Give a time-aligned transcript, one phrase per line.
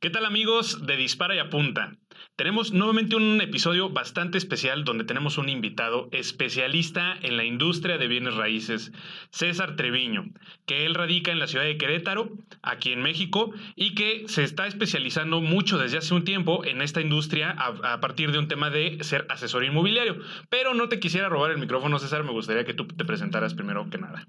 [0.00, 1.96] ¿Qué tal amigos de Dispara y Apunta?
[2.36, 8.06] Tenemos nuevamente un episodio bastante especial donde tenemos un invitado especialista en la industria de
[8.06, 8.92] bienes raíces,
[9.32, 10.26] César Treviño,
[10.66, 12.30] que él radica en la ciudad de Querétaro,
[12.62, 17.00] aquí en México, y que se está especializando mucho desde hace un tiempo en esta
[17.00, 20.18] industria a, partir de un tema de ser asesor inmobiliario.
[20.48, 23.90] Pero no te quisiera robar el micrófono, César, me gustaría que tú te presentaras primero
[23.90, 24.28] que nada.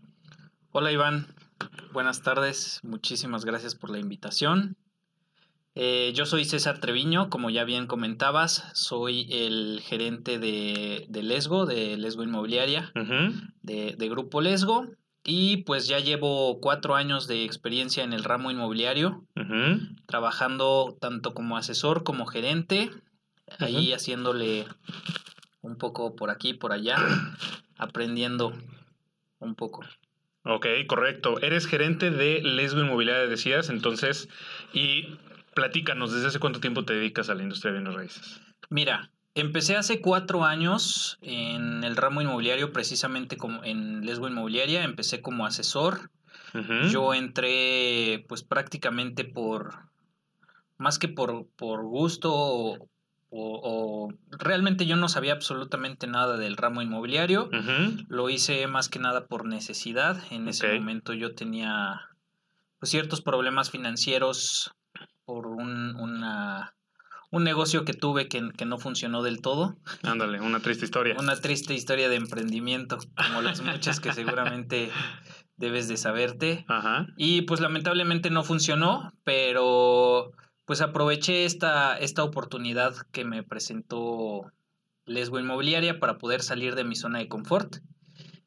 [0.72, 1.28] Hola Iván,
[1.94, 4.76] buenas tardes, muchísimas gracias por la invitación.
[5.82, 11.66] Eh, yo soy César Treviño, como ya bien comentabas, soy el gerente de, de Lesgo,
[11.66, 12.92] de Lesgo Inmobiliaria,
[13.62, 14.88] de, de, Grupo Lesgo,
[15.24, 19.24] y pues ya llevo cuatro años de experiencia en el ramo inmobiliario,
[20.06, 22.92] trabajando tanto como asesor como gerente,
[23.60, 24.66] ahí haciéndole
[25.62, 26.98] un poco por aquí, por allá,
[27.78, 28.52] aprendiendo
[29.40, 29.86] un poco.
[30.44, 31.40] Ok, correcto.
[31.40, 34.28] Eres gerente de Lesgo Inmobiliaria, decías, entonces,
[34.74, 35.18] y
[35.60, 38.42] platícanos, ¿desde hace cuánto tiempo te dedicas a la industria de bienes raíces?
[38.70, 45.22] Mira, empecé hace cuatro años en el ramo inmobiliario, precisamente como en Lesgo Inmobiliaria, empecé
[45.22, 46.12] como asesor.
[46.90, 49.90] Yo entré pues prácticamente por,
[50.78, 52.88] más que por, por gusto o,
[53.30, 57.50] o, realmente yo no sabía absolutamente nada del ramo inmobiliario.
[58.08, 60.24] Lo hice más que nada por necesidad.
[60.32, 62.02] En ese momento yo tenía
[62.80, 64.74] pues, ciertos problemas financieros
[65.30, 66.74] por un, una,
[67.30, 69.78] un negocio que tuve que, que, no funcionó del todo.
[70.02, 71.16] Ándale, una triste historia.
[71.20, 74.90] una triste historia de emprendimiento, como las muchas que seguramente
[75.56, 76.66] debes de saberte.
[76.68, 77.06] Ajá.
[77.16, 80.32] Y pues lamentablemente no funcionó, pero
[80.66, 84.52] pues aproveché esta, esta oportunidad que me presentó
[85.06, 87.84] Lesbo Inmobiliaria para poder salir de mi zona de confort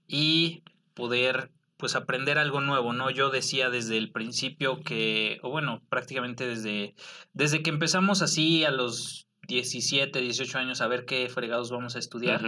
[0.08, 1.52] y poder
[1.83, 3.11] pues aprender algo nuevo, ¿no?
[3.11, 6.94] Yo decía desde el principio que, o bueno, prácticamente desde,
[7.33, 11.98] desde que empezamos así a los 17, 18 años a ver qué fregados vamos a
[11.98, 12.41] estudiar,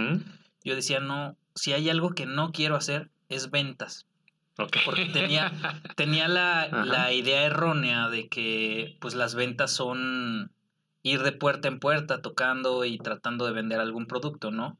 [0.63, 4.07] yo decía, no, si hay algo que no quiero hacer es ventas.
[4.55, 5.51] Porque tenía,
[5.97, 10.53] tenía la, la, idea errónea de que pues las ventas son
[11.05, 14.79] ir de puerta en puerta tocando y tratando de vender algún producto, ¿no?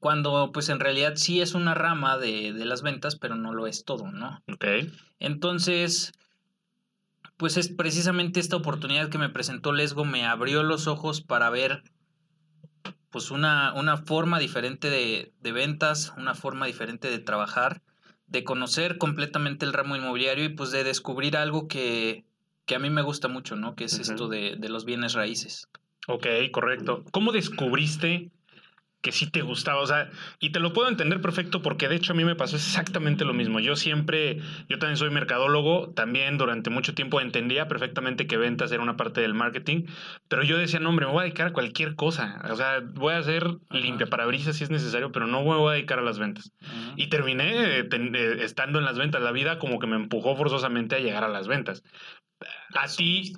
[0.00, 3.68] Cuando pues en realidad sí es una rama de, de, las ventas, pero no lo
[3.68, 4.42] es todo, ¿no?
[4.52, 4.64] Ok.
[5.20, 6.12] Entonces,
[7.36, 11.84] pues es precisamente esta oportunidad que me presentó Lesgo me abrió los ojos para ver
[13.10, 17.80] pues una, una forma diferente de, de ventas, una forma diferente de trabajar,
[18.26, 22.24] de conocer completamente el ramo inmobiliario y pues de descubrir algo que,
[22.66, 23.74] que a mí me gusta mucho, ¿no?
[23.74, 25.68] Que es esto de, de, los bienes raíces.
[26.06, 27.04] Ok, correcto.
[27.10, 28.30] ¿Cómo descubriste
[29.02, 29.80] que sí te gustaba?
[29.80, 32.56] O sea, y te lo puedo entender perfecto porque de hecho a mí me pasó
[32.56, 33.60] exactamente lo mismo.
[33.60, 38.82] Yo siempre, yo también soy mercadólogo, también durante mucho tiempo entendía perfectamente que ventas era
[38.82, 39.86] una parte del marketing,
[40.28, 42.40] pero yo decía, no, hombre, me voy a dedicar a cualquier cosa.
[42.50, 45.74] O sea, voy a hacer limpia parabrisas si es necesario, pero no me voy a
[45.74, 46.52] dedicar a las ventas.
[46.96, 49.22] Y terminé eh, eh, estando en las ventas.
[49.22, 51.82] La vida como que me empujó forzosamente a llegar a las ventas.
[52.74, 53.32] A ti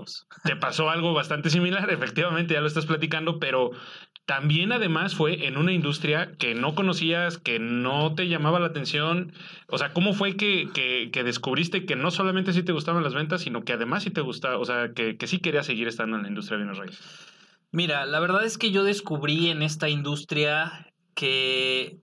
[0.44, 3.70] te pasó algo bastante similar, efectivamente, ya lo estás platicando, pero
[4.24, 9.32] también además fue en una industria que no conocías, que no te llamaba la atención.
[9.68, 10.68] O sea, ¿cómo fue que,
[11.12, 14.20] que, descubriste que no solamente sí te gustaban las ventas, sino que además sí te
[14.20, 17.28] gustaba, o sea, que, que sí querías seguir estando en la industria de bienes raíces?
[17.72, 21.98] Mira, la verdad es que yo descubrí en esta industria que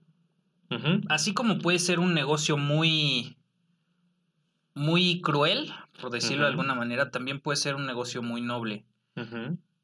[1.08, 3.36] así como puede ser un negocio muy
[4.74, 8.84] muy cruel, por decirlo de alguna manera, también puede ser un negocio muy noble.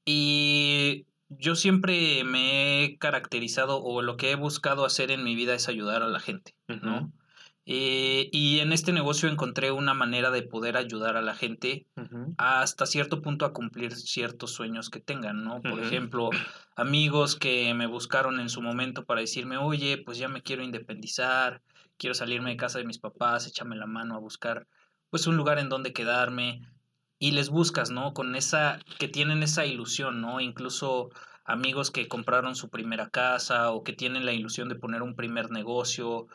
[0.05, 5.55] Y yo siempre me he caracterizado o lo que he buscado hacer en mi vida
[5.55, 7.13] es ayudar a la gente, ¿no?
[7.69, 11.85] Eh, y en este negocio encontré una manera de poder ayudar a la gente
[12.39, 15.61] hasta cierto punto a cumplir ciertos sueños que tengan, ¿no?
[15.63, 16.31] Por ejemplo,
[16.77, 21.61] amigos que me buscaron en su momento para decirme, oye, pues ya me quiero independizar,
[21.97, 24.69] quiero salirme de casa de mis papás, échame la mano a buscar
[25.11, 26.63] pues un lugar en donde quedarme
[27.19, 28.13] y les buscas, ¿no?
[28.13, 30.41] Con esa, que tienen esa ilusión, ¿no?
[30.41, 31.11] Incluso
[31.45, 35.51] amigos que compraron su primera casa o que tienen la ilusión de poner un primer
[35.51, 36.27] negocio.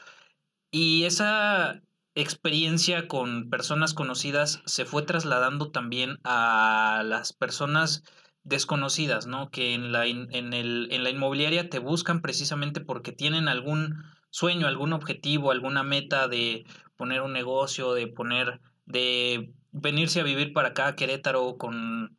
[0.72, 1.82] Y esa
[2.16, 8.04] experiencia con personas conocidas se fue trasladando también a las personas
[8.44, 9.50] desconocidas, ¿no?
[9.52, 14.68] Que en la, en, el, en la inmobiliaria te buscan precisamente porque tienen algún sueño,
[14.68, 16.66] algún objetivo, alguna meta de
[16.98, 22.18] poner un negocio, de poner, de venirse a vivir para acá a Querétaro con,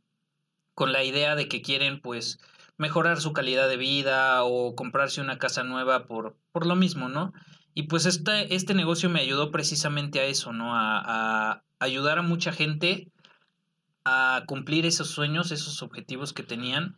[0.75, 2.39] con la idea de que quieren pues
[2.77, 7.33] mejorar su calidad de vida o comprarse una casa nueva por, por lo mismo, ¿no?
[7.75, 10.75] Y pues este, este negocio me ayudó precisamente a eso, ¿no?
[10.75, 13.09] A, a ayudar a mucha gente
[14.05, 16.97] a cumplir esos sueños, esos objetivos que tenían.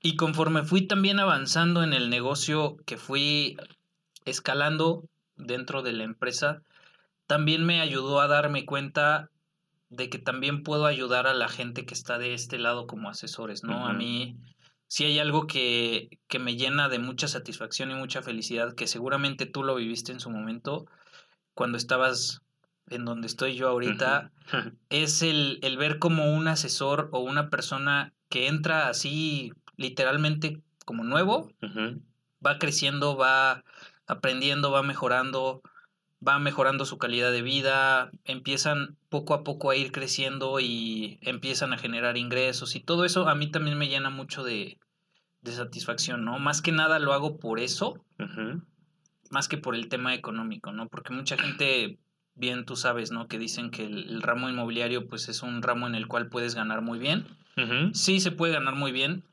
[0.00, 3.56] Y conforme fui también avanzando en el negocio, que fui
[4.24, 5.04] escalando
[5.36, 6.62] dentro de la empresa,
[7.26, 9.30] también me ayudó a darme cuenta
[9.92, 13.62] de que también puedo ayudar a la gente que está de este lado como asesores,
[13.62, 13.86] ¿no?
[13.86, 14.36] A mí
[14.92, 19.46] si hay algo que, que, me llena de mucha satisfacción y mucha felicidad, que seguramente
[19.46, 20.84] tú lo viviste en su momento,
[21.54, 22.42] cuando estabas
[22.88, 24.32] en donde estoy yo ahorita,
[24.90, 31.04] es el, el, ver como un asesor o una persona que entra así literalmente como
[31.04, 31.50] nuevo,
[32.44, 33.64] va creciendo, va
[34.06, 35.62] aprendiendo, va mejorando,
[36.26, 41.72] va mejorando su calidad de vida, empiezan poco a poco a ir creciendo y empiezan
[41.72, 44.78] a generar ingresos y todo eso a mí también me llena mucho de,
[45.42, 46.38] de satisfacción, ¿no?
[46.38, 48.04] Más que nada lo hago por eso,
[49.30, 50.88] más que por el tema económico, ¿no?
[50.88, 51.98] Porque mucha gente,
[52.34, 53.26] bien tú sabes, ¿no?
[53.26, 56.82] Que dicen que el, ramo inmobiliario pues es un ramo en el cual puedes ganar
[56.82, 57.26] muy bien.
[57.92, 59.24] Sí se puede ganar muy bien,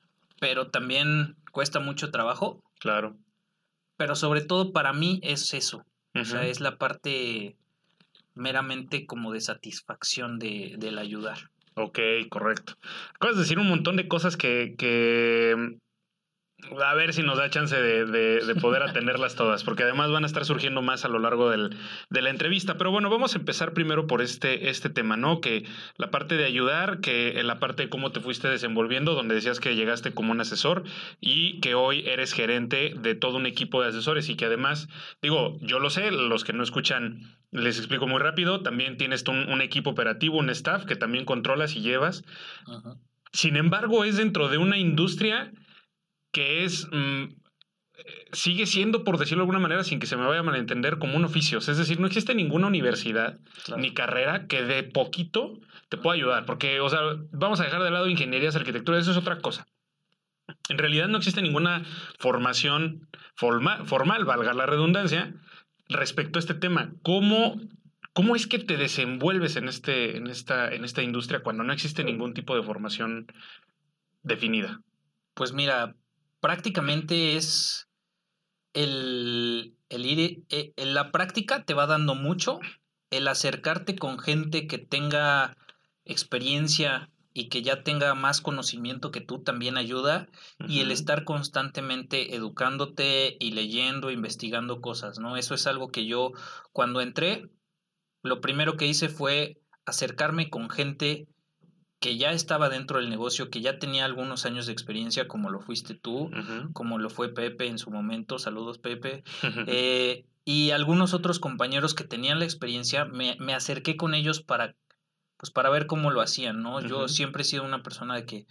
[0.42, 2.62] pero también cuesta mucho trabajo.
[2.80, 3.16] Claro.
[3.96, 5.86] Pero sobre todo para mí es eso,
[6.22, 7.56] o sea, es la parte
[8.36, 11.52] meramente como de satisfacción de, del ayudar.
[11.76, 12.00] Ok,
[12.30, 12.74] correcto.
[13.16, 15.78] Acabas de decir un montón de cosas que, que
[16.86, 20.28] a ver si nos da chance de, de, poder atenderlas todas, porque además van a
[20.28, 21.76] estar surgiendo más a lo largo del,
[22.10, 22.78] de la entrevista.
[22.78, 25.42] Pero bueno, vamos a empezar primero por este, este tema, ¿no?
[25.42, 25.66] Que
[25.98, 29.76] la parte de ayudar, que la parte de cómo te fuiste desenvolviendo, donde decías que
[29.76, 30.84] llegaste como un asesor
[31.20, 34.90] y que hoy eres gerente de todo un equipo de asesores y que además,
[35.22, 39.50] digo, yo lo sé, los que no escuchan les explico muy rápido, también tienes un,
[39.50, 42.24] un equipo operativo, un staff que también controlas y llevas.
[43.32, 45.52] Sin embargo, es dentro de una industria
[46.32, 47.26] que es, mm,
[48.32, 51.18] sigue siendo, por decirlo de alguna manera, sin que se me vaya a malentender, como
[51.18, 51.60] un oficio.
[51.60, 53.40] Es decir, no existe ninguna universidad
[53.78, 55.60] ni carrera que de poquito
[55.90, 56.46] te pueda ayudar.
[56.46, 57.00] Porque, o sea,
[57.32, 59.68] vamos a dejar de lado ingenierías, arquitectura, eso es otra cosa.
[60.70, 61.84] En realidad no existe ninguna
[62.20, 65.34] formación formal, valga la redundancia,
[65.88, 66.92] respecto a este tema.
[67.04, 67.60] ¿Cómo,
[68.14, 72.04] cómo es que te desenvuelves en, este, en, esta, en esta industria cuando no existe
[72.04, 73.28] ningún tipo de formación
[74.24, 74.82] definida?
[75.34, 75.96] Pues mira,
[76.40, 77.88] prácticamente es
[78.74, 82.60] el, el ir, eh, en la práctica te va dando mucho,
[83.10, 85.58] el acercarte con gente que tenga
[86.06, 90.28] experiencia y que ya tenga más conocimiento que tú también ayuda
[90.68, 95.38] y el estar constantemente educándote y leyendo, investigando cosas, ¿no?
[95.38, 96.32] Eso es algo que yo
[96.74, 97.50] cuando entré,
[98.24, 101.28] lo primero que hice fue acercarme con gente
[102.00, 105.60] que ya estaba dentro del negocio, que ya tenía algunos años de experiencia, como lo
[105.60, 106.32] fuiste tú,
[106.74, 109.24] como lo fue Pepe en su momento, saludos Pepe,
[109.68, 114.76] eh, y algunos otros compañeros que tenían la experiencia, me, me, acerqué con ellos para,
[115.38, 116.82] pues para ver cómo lo hacían, ¿no?
[116.82, 118.48] Yo siempre he sido una persona de que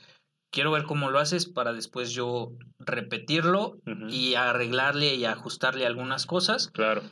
[0.50, 3.78] quiero ver cómo lo haces para después yo repetirlo
[4.10, 6.68] y arreglarle y ajustarle algunas cosas.
[6.68, 7.02] Claro.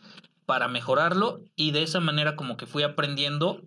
[0.47, 3.63] Para mejorarlo y de esa manera como que fui aprendiendo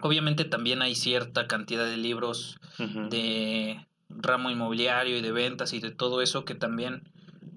[0.00, 5.90] Obviamente también hay cierta cantidad de libros de ramo inmobiliario y de ventas y de
[5.90, 7.02] todo eso que también,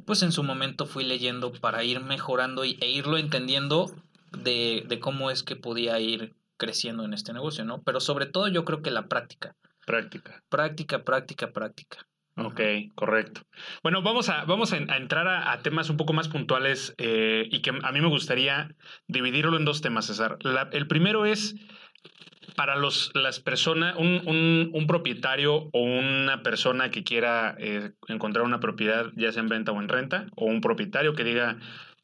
[0.06, 3.92] pues en su momento fui leyendo para ir mejorando y, e irlo entendiendo
[4.31, 7.81] de, de, cómo es que podía ir creciendo en este negocio, ¿no?
[7.84, 9.56] Pero sobre todo yo creo que la práctica.
[9.86, 10.44] Práctica.
[10.50, 12.06] Práctica, práctica, práctica.
[12.38, 12.62] Ok,
[12.94, 13.42] correcto.
[13.82, 17.72] Bueno, vamos a, vamos a, entrar a, temas un poco más puntuales eh, y que
[17.72, 18.76] a mí me gustaría
[19.08, 20.38] dividirlo en dos temas, César.
[20.72, 21.56] el primero es
[22.56, 28.60] para los, las personas, un, un, propietario o una persona que quiera eh, encontrar una
[28.60, 31.58] propiedad, ya sea en venta o en renta, o un propietario que diga,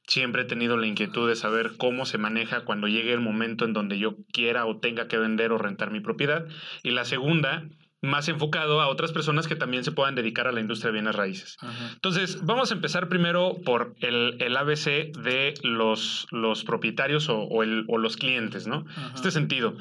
[0.07, 3.73] siempre he tenido la inquietud de saber cómo se maneja cuando llegue el momento en
[3.73, 6.47] donde yo quiera o tenga que vender o rentar mi propiedad.
[6.83, 7.65] Y la segunda
[8.03, 11.15] más enfocado a otras personas que también se puedan dedicar a la industria de bienes
[11.15, 11.57] raíces.
[11.93, 17.85] Entonces, vamos a empezar primero por el, el ABC de los, los propietarios o, el,
[17.87, 18.85] o, los clientes, ¿no?
[19.15, 19.77] Este sentido.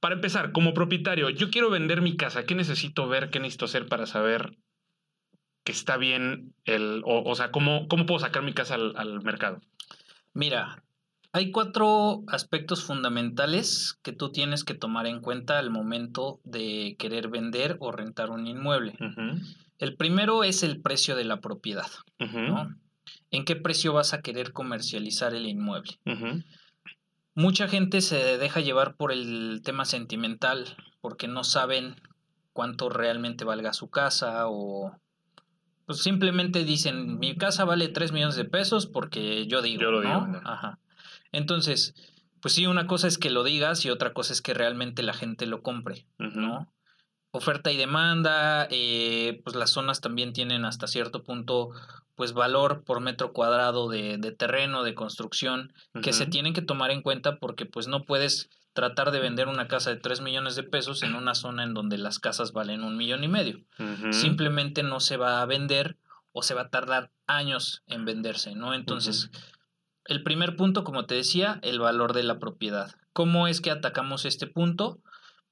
[0.00, 2.44] Para empezar, como propietario, yo quiero vender mi casa.
[2.44, 3.30] ¿Qué necesito ver?
[3.30, 4.58] ¿Qué necesito hacer para saber
[5.64, 7.02] que está bien el...
[7.04, 9.60] O, o sea, ¿cómo, ¿cómo puedo sacar mi casa al, al mercado?
[10.34, 10.81] Mira,
[11.32, 17.28] hay cuatro aspectos fundamentales que tú tienes que tomar en cuenta al momento de querer
[17.28, 18.96] vender o rentar un inmueble.
[19.78, 21.88] El primero es el precio de la propiedad.
[23.30, 25.98] ¿En qué precio vas a querer comercializar el inmueble?
[27.34, 31.96] Mucha gente se deja llevar por el tema sentimental porque no saben
[32.52, 34.94] cuánto realmente valga su casa o
[35.86, 40.00] pues simplemente dicen mi casa vale 3 millones de pesos porque yo digo, yo lo
[40.02, 40.78] digo, Ajá.
[41.32, 41.94] Entonces,
[42.40, 45.14] pues sí, una cosa es que lo digas y otra cosa es que realmente la
[45.14, 46.72] gente lo compre, ¿no?
[47.30, 51.70] Oferta y demanda, eh, pues las zonas también tienen hasta cierto punto
[52.14, 55.72] pues valor por metro cuadrado de, terreno, de construcción,
[56.02, 59.68] que se tienen que tomar en cuenta porque pues no puedes tratar de vender una
[59.68, 62.96] casa de 3 millones de pesos en una zona en donde las casas valen un
[62.96, 63.64] millón y medio.
[64.10, 65.96] Simplemente no se va a vender
[66.32, 68.74] o se va a tardar años en venderse, ¿no?
[68.74, 69.30] Entonces,
[70.12, 72.94] el primer punto, como te decía, el valor de la propiedad.
[73.12, 75.00] ¿Cómo es que atacamos este punto?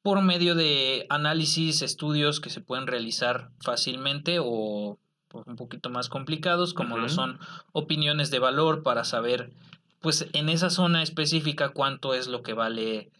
[0.02, 4.98] Por medio de análisis, estudios que se pueden realizar fácilmente o
[5.32, 7.38] un poquito más complicados, como lo son
[7.72, 9.52] opiniones de valor para saber
[10.00, 13.10] pues en esa zona específica cuánto es lo que vale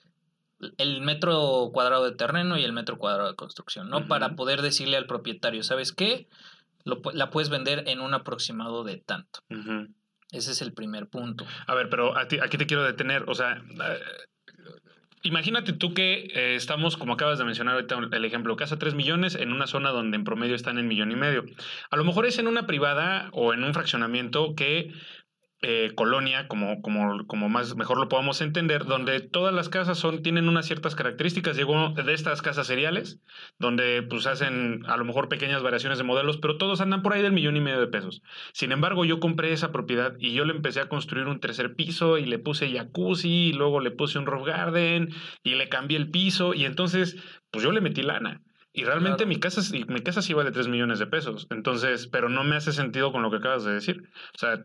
[0.78, 4.08] el metro cuadrado de terreno y el metro cuadrado de construcción, ¿no?
[4.08, 6.28] Para poder decirle al propietario, ¿sabes qué?
[6.84, 9.40] Lo, la puedes vender en un aproximado de tanto.
[10.32, 11.46] Ese es el primer punto.
[11.66, 13.24] A ver, pero aquí te quiero detener.
[13.26, 14.00] O sea, eh,
[15.22, 19.34] imagínate tú que eh, estamos, como acabas de mencionar ahorita el ejemplo, casa 3 millones
[19.34, 21.44] en una zona donde en promedio están en millón y medio.
[21.90, 24.92] A lo mejor es en una privada o en un fraccionamiento que
[25.62, 30.22] eh, colonia, como, como, como más mejor lo podamos entender, donde todas las casas son,
[30.22, 31.56] tienen unas ciertas características.
[31.56, 33.20] Llegó de estas casas seriales,
[33.58, 37.22] donde pues hacen a lo mejor pequeñas variaciones de modelos, pero todos andan por ahí
[37.22, 38.22] del millón y medio de pesos.
[38.52, 42.18] Sin embargo, yo compré esa propiedad y yo le empecé a construir un tercer piso
[42.18, 45.10] y le puse jacuzzi, y luego le puse un roof garden
[45.42, 47.16] y le cambié el piso y entonces
[47.50, 48.42] pues yo le metí lana.
[48.72, 51.48] Y realmente mi casa, mi casa sí vale 3 millones de pesos.
[51.50, 54.08] Entonces, pero no me hace sentido con lo que acabas de decir.
[54.32, 54.64] O sea,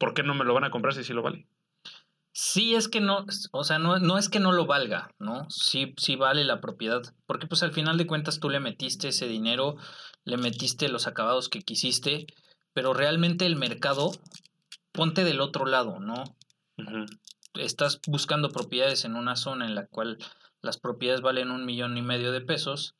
[0.00, 1.46] ¿por qué no me lo van a comprar si sí lo vale?
[2.32, 5.48] Sí, es que no, o sea, no, no es que no lo valga, ¿no?
[5.50, 9.28] Sí, sí vale la propiedad, porque pues al final de cuentas tú le metiste ese
[9.28, 9.76] dinero,
[10.24, 12.26] le metiste los acabados que quisiste,
[12.72, 14.12] pero realmente el mercado,
[14.92, 16.24] ponte del otro lado, ¿no?
[17.54, 20.16] Estás buscando propiedades en una zona en la cual
[20.62, 22.94] las propiedades valen un millón y medio de pesos.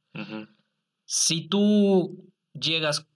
[1.06, 3.06] Si tú llegas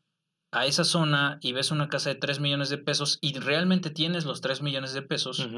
[0.54, 4.24] a esa zona y ves una casa de 3 millones de pesos y realmente tienes
[4.24, 5.48] los 3 millones de pesos,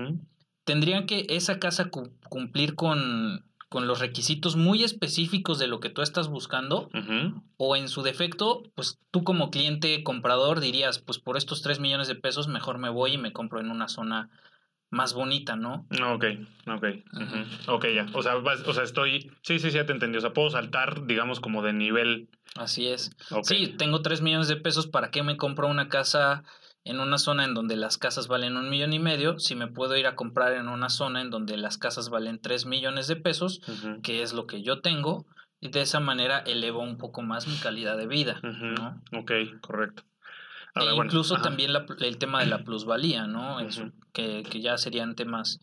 [0.65, 1.91] tendrían que esa casa
[2.29, 6.89] cumplir con, con, los requisitos muy específicos de lo que tú estás buscando
[7.59, 12.09] o en su defecto, pues tú como cliente comprador dirías, pues por estos 3 millones
[12.09, 14.31] de pesos mejor me voy y me compro en una zona
[14.91, 15.87] más bonita, ¿no?
[15.91, 16.25] Ok,
[16.67, 16.85] ok.
[17.69, 18.07] Ok, ya.
[18.15, 19.31] O sea, o sea, estoy.
[19.43, 20.19] Sí, sí, sí, ya te entendí.
[20.19, 22.29] O sea, puedo saltar, digamos, como de nivel.
[22.59, 23.11] Así es.
[23.43, 24.87] Sí, tengo 3 millones de pesos.
[24.87, 26.45] ¿Para qué me compro una casa
[26.85, 29.39] en una zona en donde las casas valen un millón y medio?
[29.39, 32.67] Si me puedo ir a comprar en una zona en donde las casas valen 3
[32.67, 33.61] millones de pesos,
[34.03, 35.27] que es lo que yo tengo.
[35.59, 39.03] Y de esa manera elevo un poco más mi calidad de vida, ¿no?
[39.19, 39.33] Ok,
[39.63, 40.03] correcto
[40.77, 41.71] e incluso también
[42.01, 43.59] el tema de la plusvalía, ¿no?
[44.13, 45.61] que, ya serían temas,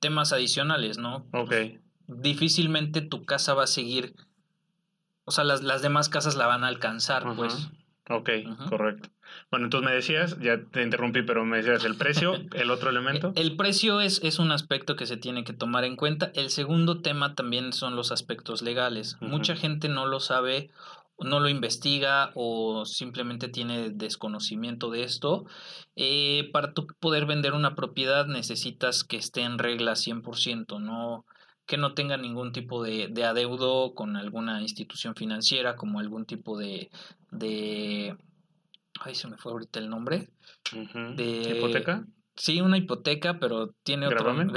[0.00, 1.28] temas adicionales, ¿no?
[1.32, 1.54] Ok.
[2.06, 4.14] Difícilmente tu casa va a seguir,
[5.30, 7.68] o sea, las, las demás casas la van a alcanzar, pues.
[8.08, 8.30] Ok,
[8.68, 9.10] correcto.
[9.48, 13.32] Bueno, entonces me decías, ya te interrumpí, pero me decías el precio, el otro elemento.
[13.36, 16.32] El precio es, es un aspecto que se tiene que tomar en cuenta.
[16.34, 19.18] El segundo tema también son los aspectos legales.
[19.20, 20.70] Mucha gente no lo sabe
[21.20, 25.44] no lo investiga o simplemente tiene desconocimiento de esto,
[25.94, 31.26] eh, para tú poder vender una propiedad necesitas que esté en regla 100%, no
[31.70, 36.58] que no tenga ningún tipo de, de adeudo con alguna institución financiera, como algún tipo
[36.58, 36.90] de,
[37.30, 38.16] de...
[39.00, 40.30] Ay, se me fue ahorita el nombre.
[40.72, 42.04] de, ¿Hipoteca?
[42.34, 44.48] Sí, una hipoteca, pero tiene otro gravamen.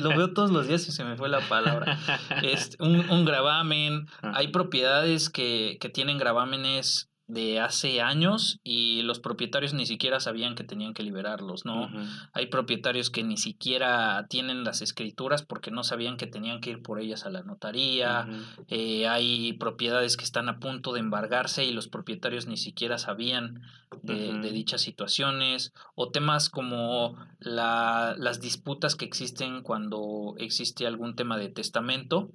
[0.00, 1.98] lo, veo todos los días y se me fue la palabra.
[2.42, 4.06] Es un, un gravamen.
[4.22, 10.54] Hay propiedades que, que tienen gravámenes de hace años y los propietarios ni siquiera sabían
[10.54, 11.90] que tenían que liberarlos, ¿no?
[12.34, 16.82] Hay propietarios que ni siquiera tienen las escrituras porque no sabían que tenían que ir
[16.82, 18.28] por ellas a la notaría,
[18.68, 23.62] eh, hay propiedades que están a punto de embargarse y los propietarios ni siquiera sabían
[24.02, 31.38] de, dichas situaciones, o temas como la, las disputas que existen cuando existe algún tema
[31.38, 32.30] de testamento,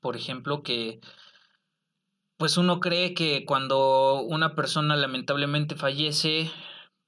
[0.00, 1.00] por ejemplo, que
[2.40, 6.50] pues uno cree que cuando una persona lamentablemente fallece,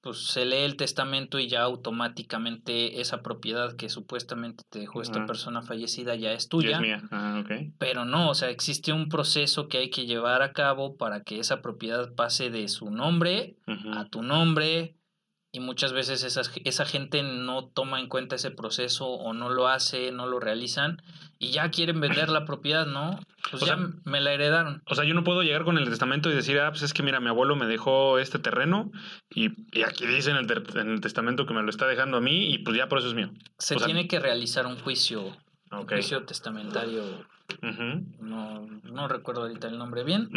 [0.03, 5.25] pues se lee el testamento y ya automáticamente esa propiedad que supuestamente te dejó esta
[5.25, 6.77] persona fallecida ya es tuya.
[6.77, 7.03] es mía.
[7.11, 7.43] Ah,
[7.79, 11.39] Pero no, o sea, existe un proceso que hay que llevar a cabo para que
[11.39, 14.99] esa propiedad pase de su nombre a tu nombre
[15.55, 19.69] y muchas veces esa, esa gente no toma en cuenta ese proceso o no lo
[19.69, 21.03] hace, no lo realizan
[21.39, 23.21] y ya quieren vender la propiedad, ¿no?
[23.51, 24.83] Pues ya me la heredaron.
[24.87, 27.03] O sea, yo no puedo llegar con el testamento y decir, ah, pues es que
[27.03, 28.91] mira, mi abuelo me dejó este terreno
[29.29, 29.49] y,
[29.83, 32.89] aquí dice en el, testamento que me lo está dejando a mí y pues ya
[32.89, 33.31] por eso es mío.
[33.59, 35.37] Se tiene que realizar un juicio,
[35.71, 37.27] un juicio testamentario.
[38.21, 40.31] no, no recuerdo ahorita el nombre bien.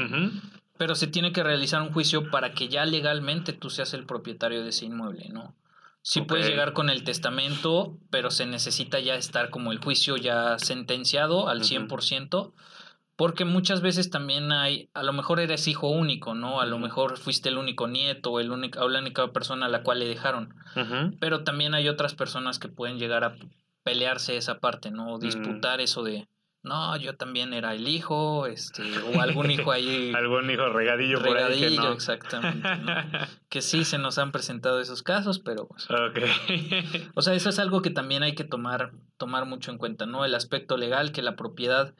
[0.77, 4.63] Pero se tiene que realizar un juicio para que ya legalmente tú seas el propietario
[4.63, 5.55] de ese inmueble, ¿no?
[6.01, 10.59] Sí puedes llegar con el testamento, pero se necesita ya estar como el juicio ya
[10.59, 12.53] sentenciado al 100%,
[13.15, 16.61] porque muchas veces también hay, a lo mejor eres hijo único, ¿no?
[16.61, 19.69] A lo mejor fuiste el único nieto o, el único, o la única persona a
[19.69, 20.53] la cual le dejaron,
[21.19, 23.35] pero también hay otras personas que pueden llegar a
[23.81, 25.17] pelearse esa parte, ¿no?
[25.17, 26.27] Disputar eso de,
[26.65, 30.11] no, yo también era el hijo, este, o algún hijo ahí.
[30.15, 31.59] algún hijo regadillo, por ahí.
[31.59, 31.91] Que no.
[31.91, 32.67] exactamente.
[33.49, 35.67] que sí se nos han presentado esos casos, pero.
[35.67, 35.87] Pues,
[37.15, 40.25] o sea, eso es algo que también hay que tomar, tomar mucho en cuenta, ¿no?
[40.25, 41.93] El aspecto legal, que la propiedad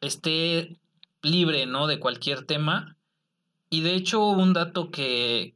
[0.00, 0.78] esté
[1.22, 1.86] libre, ¿no?
[1.86, 2.96] De cualquier tema.
[3.68, 5.54] Y de hecho, un dato que,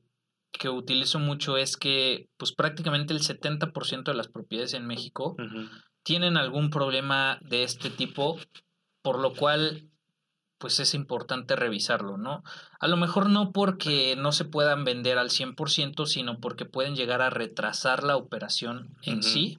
[0.53, 5.35] que utilizo mucho es que, pues prácticamente el 70% de las propiedades en México
[6.05, 8.39] tienen algún problema de este tipo,
[9.03, 9.91] por lo cual
[10.59, 12.43] pues es importante revisarlo, ¿no?
[12.79, 17.21] A lo mejor no porque no se puedan vender al 100%, sino porque pueden llegar
[17.21, 19.59] a retrasar la operación en sí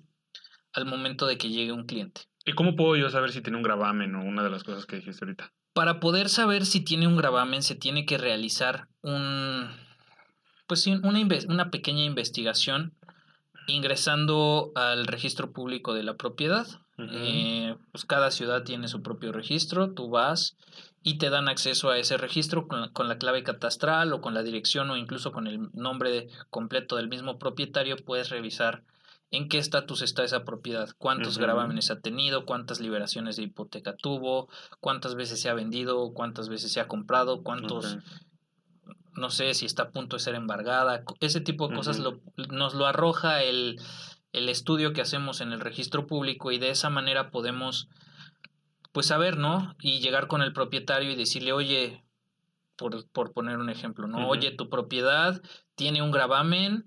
[0.74, 2.22] al momento de que llegue un cliente.
[2.46, 4.98] ¿Y cómo puedo yo saber si tiene un gravamen o una de las cosas que
[4.98, 5.54] dijiste ahorita?
[5.74, 9.70] Para poder saber si tiene un gravamen se tiene que realizar un
[10.68, 12.96] pues una, una pequeña investigación
[13.68, 16.68] ingresando al registro público de la propiedad.
[16.98, 20.56] Eh, pues cada ciudad tiene su propio registro, tú vas
[21.04, 24.90] y te dan acceso a ese registro con la, clave catastral o con la dirección
[24.90, 28.84] o incluso con el nombre completo del mismo propietario, puedes revisar
[29.30, 34.48] en qué estatus está esa propiedad, cuántos gravámenes ha tenido, cuántas liberaciones de hipoteca tuvo,
[34.80, 37.98] cuántas veces se ha vendido, cuántas veces se ha comprado, cuántos
[39.16, 42.02] no sé si está a punto de ser embargada, ese tipo de cosas
[42.50, 43.80] nos lo arroja el,
[44.32, 47.88] estudio que hacemos en el registro público y de esa manera podemos
[48.92, 49.76] pues saber, ¿no?
[49.80, 52.04] Y llegar con el propietario y decirle, oye,
[52.78, 54.28] por, por poner un ejemplo, ¿no?
[54.28, 55.42] Oye, tu propiedad
[55.76, 56.86] tiene un gravamen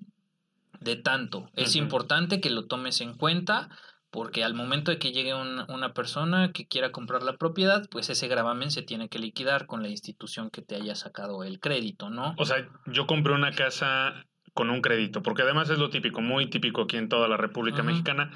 [0.81, 1.51] de tanto.
[1.55, 3.69] Es importante que lo tomes en cuenta
[4.11, 8.29] porque al momento de que llegue una persona que quiera comprar la propiedad, pues ese
[8.29, 12.35] gravamen se tiene que liquidar con la institución que te haya sacado el crédito, ¿no?
[12.39, 16.49] O sea, yo compré una casa con un crédito, porque además es lo típico, muy
[16.49, 18.33] típico aquí en toda la República Mexicana.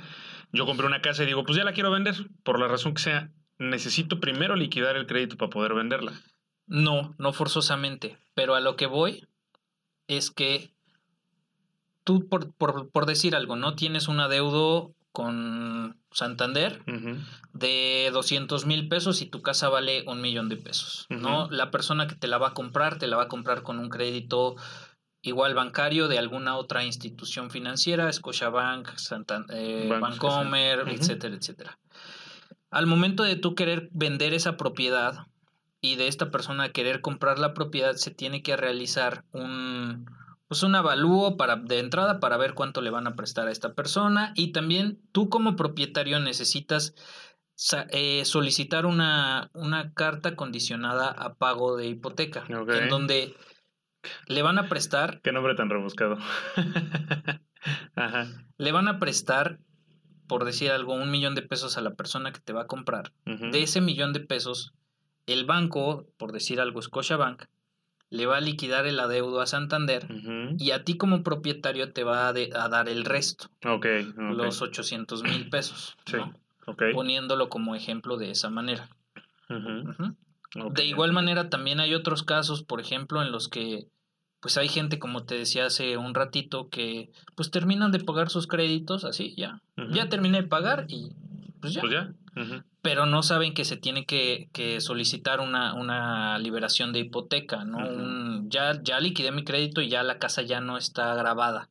[0.53, 3.03] Yo compré una casa y digo, pues ya la quiero vender, por la razón que
[3.03, 6.13] sea, necesito primero liquidar el crédito para poder venderla.
[6.67, 9.27] No, no forzosamente, pero a lo que voy
[10.07, 10.71] es que
[12.05, 13.75] tú, por, por, por decir algo, ¿no?
[13.75, 16.83] Tienes un adeudo con Santander
[17.53, 21.51] de 200 mil pesos y tu casa vale un millón de pesos, ¿no?
[21.51, 23.91] La persona que te la va a comprar, te la va a comprar con un
[23.91, 24.57] crédito
[25.21, 28.89] igual bancario de alguna otra institución financiera, Scotiabank,
[29.51, 31.79] eh, Bancomer, etcétera, etcétera.
[32.71, 35.27] Al momento de tú querer vender esa propiedad
[35.83, 40.07] y de esta persona querer comprar la propiedad, se tiene que realizar un,
[40.53, 43.73] pues un avalúo para, de entrada para ver cuánto le van a prestar a esta
[43.73, 46.95] persona y también tú como propietario necesitas
[47.89, 53.35] eh, solicitar una, una, carta condicionada a pago de hipoteca en donde
[54.27, 55.23] le van a prestar...
[55.23, 56.19] Qué nombre tan rebuscado.
[58.59, 59.59] Le van a prestar,
[60.27, 63.15] por decir algo, un millón de pesos a la persona que te va a comprar.
[63.25, 64.75] De ese millón de pesos,
[65.25, 67.45] el banco, por decir algo, Scotiabank,
[68.13, 70.07] le va a liquidar el adeudo a Santander
[70.59, 72.33] y a ti como propietario te va a,
[72.69, 73.49] dar el resto.
[73.63, 75.97] Los 800 mil pesos.
[76.05, 76.19] Sí.
[76.93, 78.91] Poniéndolo como ejemplo de esa manera.
[79.49, 83.89] De igual manera también hay otros casos, por ejemplo, en los que
[84.41, 88.47] pues hay gente, como te decía hace un ratito, que pues terminan de pagar sus
[88.47, 89.63] créditos, así, ya.
[89.91, 91.13] Ya terminé de pagar y
[91.63, 91.81] pues ya.
[91.81, 92.65] Pues ya.
[92.83, 98.43] Pero no saben que se tiene que, que solicitar una, una, liberación de hipoteca, ¿no?
[98.49, 101.71] ya, ya liquidé mi crédito y ya la casa ya no está grabada.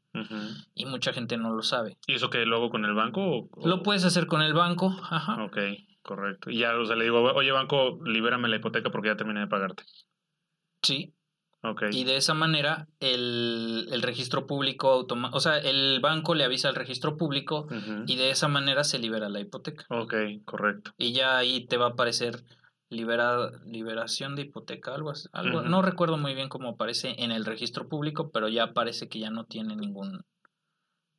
[0.73, 1.97] Y mucha gente no lo sabe.
[2.07, 3.49] ¿Y eso que lo hago con el banco?
[3.63, 5.43] Lo puedes hacer con el banco, ajá.
[5.43, 5.57] Ok,
[6.01, 6.49] correcto.
[6.49, 9.47] Y ya, o sea, le digo, oye, banco, libérame la hipoteca porque ya terminé de
[9.47, 9.83] pagarte.
[10.81, 11.13] Sí,
[11.91, 17.17] y de esa manera el, registro público, o sea, el banco le avisa al registro
[17.17, 17.67] público
[18.07, 19.85] y de esa manera se libera la hipoteca.
[19.89, 20.13] Ok,
[20.45, 20.91] correcto.
[20.97, 22.43] Y ya ahí te va a aparecer
[22.89, 25.27] libera, liberación de hipoteca, algo así.
[25.31, 29.19] Algo, No recuerdo muy bien cómo aparece en el registro público, pero ya parece que
[29.19, 30.23] ya no tiene ningún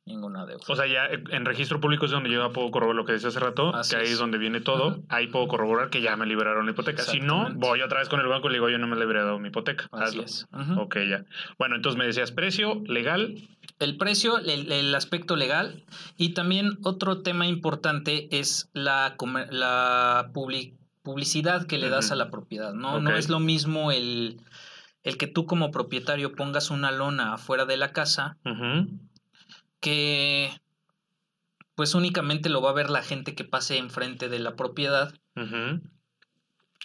[0.05, 0.63] ninguna deuda.
[0.67, 3.39] O sea, ya en registro público es donde yo puedo corroborar lo que decía hace
[3.39, 5.01] rato, que ahí es donde viene todo.
[5.09, 7.03] Ahí puedo corroborar que ya me liberaron la hipoteca.
[7.03, 8.99] Si no, voy otra vez con el banco y le digo, yo no me he
[8.99, 9.87] liberado mi hipoteca.
[9.91, 10.47] Así es.
[10.77, 11.25] Ok, ya.
[11.57, 13.35] Bueno, entonces me decías precio, legal.
[13.79, 15.85] El precio, el, aspecto legal.
[16.17, 19.15] Y también otro tema importante es la,
[19.49, 20.31] la
[21.03, 22.73] publicidad que le das a la propiedad.
[22.73, 24.41] No, no es lo mismo el,
[25.03, 28.37] el que tú como propietario pongas una lona afuera de la casa
[29.83, 30.49] que
[31.75, 35.13] pues únicamente lo va a ver la gente que pase enfrente de la propiedad.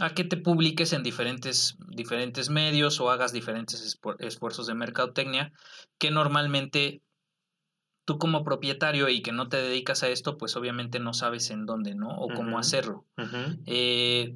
[0.00, 5.52] A que te publiques en diferentes, diferentes medios o hagas diferentes esfuerzos de mercadotecnia
[5.98, 7.00] que normalmente
[8.04, 11.66] tú como propietario y que no te dedicas a esto, pues obviamente no sabes en
[11.66, 12.08] dónde, ¿no?
[12.08, 13.04] O cómo hacerlo.
[13.66, 14.34] Eh,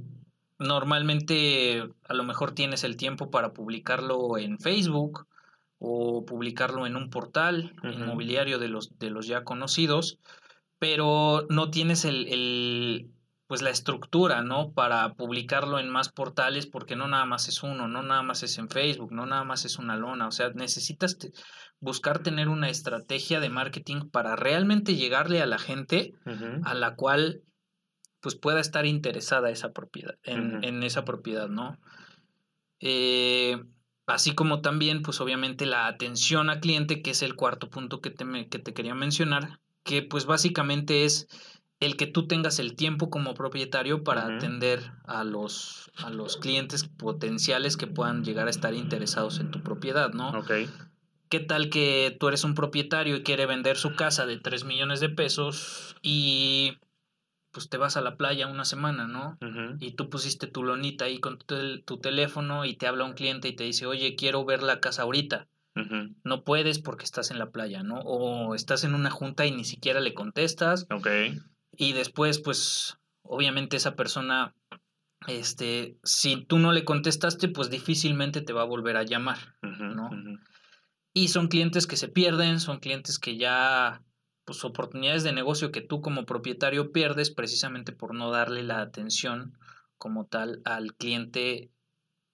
[0.59, 5.27] normalmente a lo mejor tienes el tiempo para publicarlo en Facebook
[5.85, 10.21] o publicarlo en un portal inmobiliario de los, de los ya conocidos,
[10.79, 13.11] pero no tienes el,
[13.49, 14.71] pues la estructura, ¿no?
[14.73, 18.59] Para publicarlo en más portales, porque no nada más es uno, no nada más es
[18.59, 21.19] en Facebook, no nada más es una lona, o sea, necesitas
[21.81, 26.15] buscar tener una estrategia de marketing para realmente llegarle a la gente
[26.63, 27.43] a la cual
[28.21, 31.77] pues pueda estar interesada esa propiedad, en, en esa propiedad, ¿no?
[32.79, 33.61] Eh,
[34.13, 38.11] Así como también, pues obviamente la atención al cliente, que es el cuarto punto que
[38.11, 41.29] te, que te quería mencionar, que pues básicamente es
[41.81, 46.85] el que tú tengas el tiempo como propietario para atender a los, a los clientes
[46.85, 50.29] potenciales que puedan llegar a estar interesados en tu propiedad, ¿no?
[50.39, 50.51] Ok.
[51.31, 55.01] ¿Qué tal que tú eres un propietario y quiere vender su casa de 3 millones
[55.01, 56.77] de pesos y
[57.53, 59.39] pues te vas a la playa una semana, ¿no?
[59.79, 63.57] Y tú pusiste tu lonita ahí con tu, teléfono y te habla un cliente y
[63.57, 65.49] te dice, oye, quiero ver la casa ahorita.
[66.25, 68.01] No puedes porque estás en la playa, ¿no?
[68.01, 70.87] O estás en una junta y ni siquiera le contestas.
[70.91, 71.09] Ok.
[71.77, 74.55] Y después, pues, obviamente esa persona,
[75.27, 80.11] este, si tú no le contestaste, pues difícilmente te va a volver a llamar, ¿no?
[81.15, 84.03] Y son clientes que se pierden, son clientes que ya
[84.45, 89.57] pues, oportunidades de negocio que tú como propietario pierdes precisamente por no darle la atención
[89.99, 91.71] como tal al cliente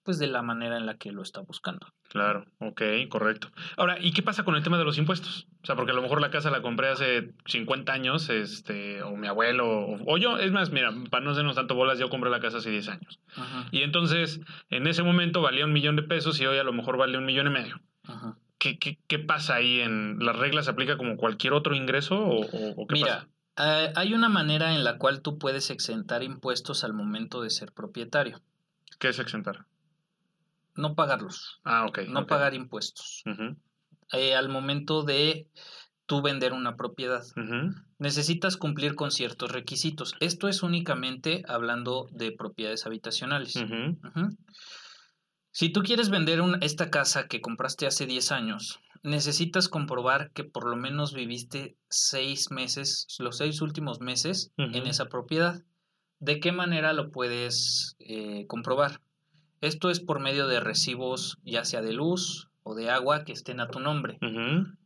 [0.03, 1.85] pues de la manera en la que lo está buscando.
[2.07, 3.51] Claro, ok, correcto.
[3.77, 5.47] Ahora, ¿y qué pasa con el tema de los impuestos?
[5.61, 9.15] O sea, porque a lo mejor la casa la compré hace 50 años, este, o
[9.15, 12.39] mi abuelo, o, yo, es más, mira, para no hacernos tanto bolas, yo compré la
[12.39, 13.19] casa hace 10 años.
[13.69, 14.39] Y entonces,
[14.71, 17.25] en ese momento valía un millón de pesos y hoy a lo mejor vale un
[17.25, 17.79] millón y medio.
[18.05, 18.35] Ajá.
[18.59, 19.79] ¿Qué, qué, pasa ahí?
[19.79, 24.27] En, ¿Las reglas se aplica como cualquier otro ingreso o, qué Mira, eh, hay una
[24.27, 28.41] manera en la cual tú puedes exentar impuestos al momento de ser propietario.
[28.99, 29.65] ¿Qué es exentar?
[30.75, 31.61] No pagarlos.
[31.63, 31.99] Ah, ok.
[32.09, 33.23] No pagar impuestos.
[34.11, 35.47] Eh, al momento de
[36.05, 37.23] tú vender una propiedad.
[37.97, 40.15] Necesitas cumplir con ciertos requisitos.
[40.19, 43.55] Esto es únicamente hablando de propiedades habitacionales.
[45.51, 50.67] Si tú quieres vender esta casa que compraste hace 10 años, necesitas comprobar que por
[50.69, 55.61] lo menos viviste seis meses, los seis últimos meses en esa propiedad.
[56.19, 59.01] ¿De qué manera lo puedes eh, comprobar?
[59.61, 63.59] Esto es por medio de recibos ya sea de luz o de agua que estén
[63.59, 64.17] a tu nombre.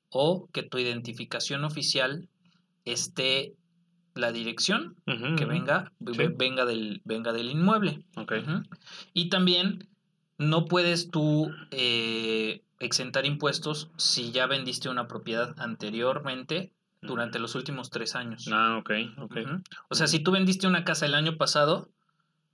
[0.09, 2.29] O que tu identificación oficial
[2.85, 3.55] esté
[4.15, 8.05] la dirección que venga, venga, del, venga del inmueble.
[9.13, 9.89] Y también
[10.43, 17.89] no puedes tú eh, exentar impuestos si ya vendiste una propiedad anteriormente durante los últimos
[17.89, 18.47] tres años.
[18.51, 19.37] Ah, ok, ok.
[19.89, 21.89] O sea, si tú vendiste una casa el año pasado,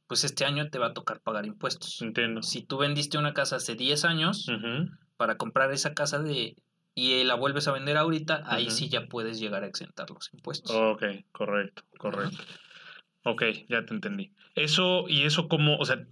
[0.07, 2.01] pues este año te va a tocar pagar impuestos.
[2.01, 2.41] Entiendo.
[2.41, 4.47] Si tú vendiste una casa hace 10 años,
[5.17, 6.55] para comprar esa casa de
[6.95, 10.75] y la vuelves a vender ahorita, ahí sí ya puedes llegar a exentar los impuestos.
[10.75, 12.37] Ok, correcto, correcto.
[13.23, 14.33] Ok, ya te entendí.
[14.55, 16.05] Eso, y eso como, o sea,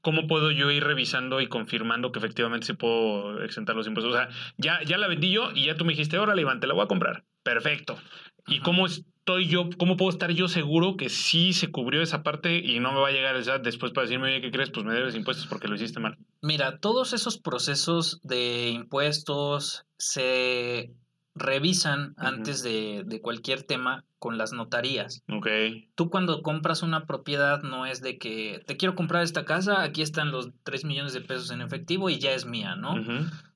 [0.00, 4.14] ¿cómo puedo yo ir revisando y confirmando que efectivamente sí puedo exentar los impuestos?
[4.14, 6.66] O sea, ya, ya la vendí yo y ya tú me dijiste, órale, Iván, te
[6.66, 7.24] la voy a comprar.
[7.42, 7.98] Perfecto.
[8.46, 12.58] ¿Y cómo estoy yo, cómo puedo estar yo seguro que sí se cubrió esa parte
[12.58, 14.70] y no me va a llegar el SAT después para decirme, oye, ¿qué crees?
[14.70, 16.16] Pues me debes impuestos porque lo hiciste mal.
[16.40, 20.92] Mira, todos esos procesos de impuestos se
[21.38, 25.22] revisan antes de, de, cualquier tema con las notarías.
[25.28, 25.46] Ok.
[25.94, 30.02] Tú cuando compras una propiedad no es de que te quiero comprar esta casa, aquí
[30.02, 32.94] están los 3 millones de pesos en efectivo y ya es mía, ¿no?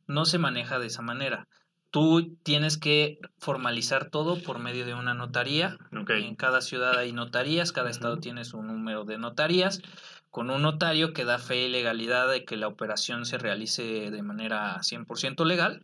[0.07, 1.49] No se maneja de esa manera.
[1.90, 5.77] tú tienes que formalizar todo por medio de una notaría.
[5.90, 9.83] En cada ciudad hay notarías, cada estado tiene su número de notarías,
[10.31, 14.23] con un notario que da fe y legalidad de que la operación se realice de
[14.23, 15.83] manera 100% legal.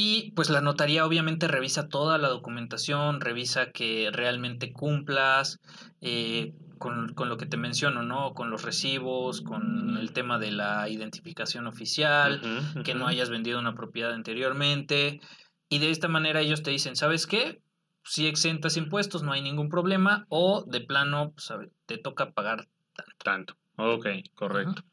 [0.00, 5.58] Y pues la notaría obviamente revisa toda la documentación, revisa que realmente cumplas
[6.00, 8.32] eh, con, lo que te menciono, ¿no?
[8.32, 12.40] Con los recibos, con el tema de la identificación oficial,
[12.84, 15.20] que no hayas vendido una propiedad anteriormente.
[15.68, 17.60] Y de esta manera ellos te dicen, ¿sabes qué?
[18.04, 20.26] Si exentas impuestos, no hay ningún problema.
[20.28, 21.52] O de plano, pues,
[21.86, 23.16] te toca pagar tanto.
[23.24, 23.56] Tanto.
[23.78, 24.06] Ok,
[24.36, 24.84] correcto.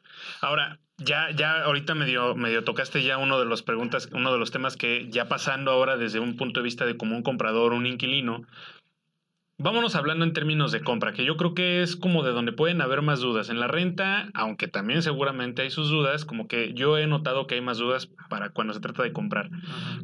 [0.41, 4.51] Ahora, ya, ya ahorita medio, medio tocaste ya uno de los preguntas, uno de los
[4.51, 7.85] temas que ya pasando ahora desde un punto de vista de como un comprador, un
[7.85, 8.43] inquilino,
[9.57, 12.81] Vámonos hablando en términos de compra, que yo creo que es como de donde pueden
[12.81, 13.49] haber más dudas.
[13.49, 17.55] En la renta, aunque también seguramente hay sus dudas, como que yo he notado que
[17.55, 19.49] hay más dudas para cuando se trata de comprar.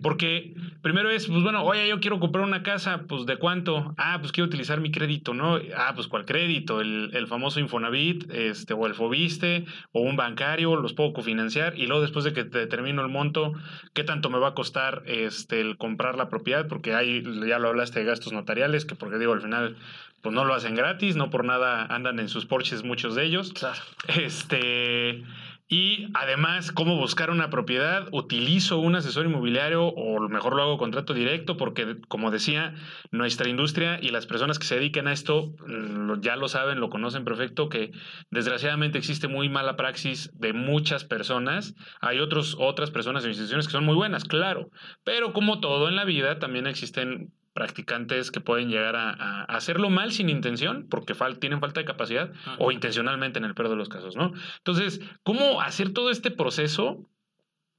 [0.01, 3.93] Porque primero es, pues bueno, oye, yo quiero comprar una casa, pues ¿de cuánto?
[3.97, 5.59] Ah, pues quiero utilizar mi crédito, ¿no?
[5.75, 6.79] Ah, pues ¿cuál crédito?
[6.79, 12.01] El, famoso Infonavit, este, o el Fobiste, o un bancario, los puedo cofinanciar, y luego
[12.01, 13.51] después de que determino el monto,
[13.93, 16.67] ¿qué tanto me va a costar este, el comprar la propiedad?
[16.69, 19.77] Porque hay, ya lo hablaste de gastos notariales, que porque digo, al final
[20.21, 23.53] pues no lo hacen gratis, no por nada andan en sus Porsches muchos de ellos.
[23.53, 23.81] Claro.
[24.07, 25.23] Este,
[25.67, 28.09] y además, cómo buscar una propiedad.
[28.11, 32.75] Utilizo un asesor inmobiliario o mejor lo hago contrato directo porque, como decía,
[33.11, 36.89] nuestra industria y las personas que se dedican a esto mm, ya lo saben, lo
[36.89, 37.91] conocen perfecto, que
[38.31, 41.73] desgraciadamente existe muy mala praxis de muchas personas.
[42.01, 44.69] Hay otros, otras personas e instituciones que son muy buenas, claro,
[45.05, 50.11] pero como todo en la vida, también existen practicantes que pueden llegar a, hacerlo mal
[50.11, 54.15] sin intención, porque tienen falta de capacidad, o intencionalmente en el peor de los casos,
[54.15, 54.31] ¿no?
[54.57, 57.09] Entonces, ¿cómo hacer todo este proceso?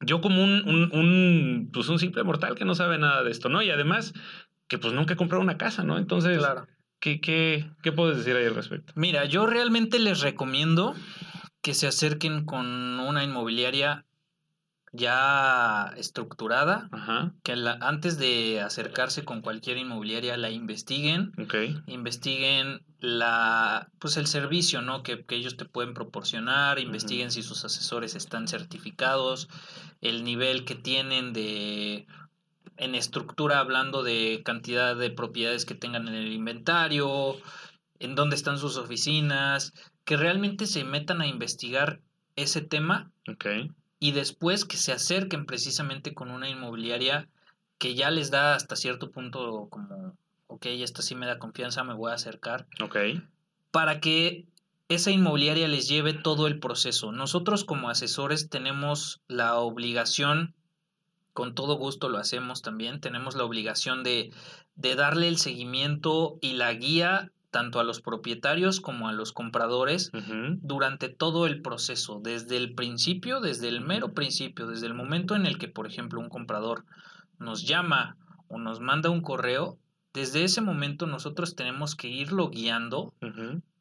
[0.00, 3.62] Yo como un, un, pues un simple mortal que no sabe nada de esto, ¿no?
[3.62, 4.12] Y además,
[4.68, 5.98] que pues nunca he comprado una casa, ¿no?
[5.98, 6.66] Entonces, claro.
[6.98, 8.92] ¿qué, qué, qué puedes decir ahí al respecto?
[8.96, 10.94] Mira, yo realmente les recomiendo
[11.62, 12.66] que se acerquen con
[13.00, 14.04] una inmobiliaria
[14.92, 16.90] ya estructurada,
[17.42, 21.32] que antes de acercarse con cualquier inmobiliaria la investiguen,
[21.86, 25.02] investiguen la, pues el servicio ¿no?
[25.02, 29.48] que, ellos te pueden proporcionar, investiguen si sus asesores están certificados,
[30.02, 32.06] el nivel que tienen de
[32.76, 37.36] en estructura hablando de cantidad de propiedades que tengan en el inventario,
[37.98, 39.72] en dónde están sus oficinas,
[40.04, 42.00] que realmente se metan a investigar
[42.34, 43.12] ese tema
[44.02, 47.28] y después que se acerquen precisamente con una inmobiliaria
[47.78, 50.16] que ya les da hasta cierto punto como,
[50.48, 52.66] ok, esta sí me da confianza, me voy a acercar.
[52.82, 52.96] Ok.
[53.70, 54.44] Para que
[54.88, 57.12] esa inmobiliaria les lleve todo el proceso.
[57.12, 60.52] Nosotros como asesores tenemos la obligación,
[61.32, 64.32] con todo gusto lo hacemos también, tenemos la obligación de,
[64.74, 70.10] de darle el seguimiento y la guía tanto a los propietarios como a los compradores
[70.62, 75.46] durante todo el proceso, desde el principio, desde el mero principio, desde el momento en
[75.46, 76.84] el que, por ejemplo, un comprador
[77.38, 78.16] nos llama
[78.48, 79.78] o nos manda un correo,
[80.14, 83.14] desde ese momento nosotros tenemos que irlo guiando,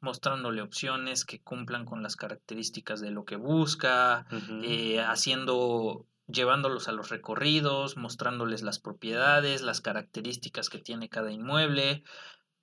[0.02, 4.26] mostrándole opciones que cumplan con las características de lo que busca,
[4.64, 12.04] eh, haciendo llevándolos a los recorridos, mostrándoles las propiedades, las características que tiene cada inmueble,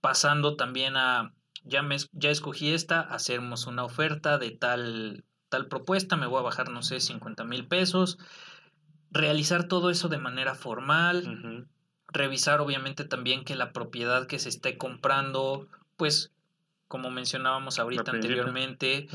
[0.00, 1.34] pasando también a,
[1.64, 6.44] ya, me, ya escogí esta, hacemos una oferta de tal, tal propuesta, me voy a
[6.44, 8.18] bajar, no sé, 50 mil pesos,
[9.10, 11.66] realizar todo eso de manera formal,
[12.08, 16.32] revisar obviamente también que la propiedad que se esté comprando, pues
[16.88, 19.08] como mencionábamos ahorita anteriormente,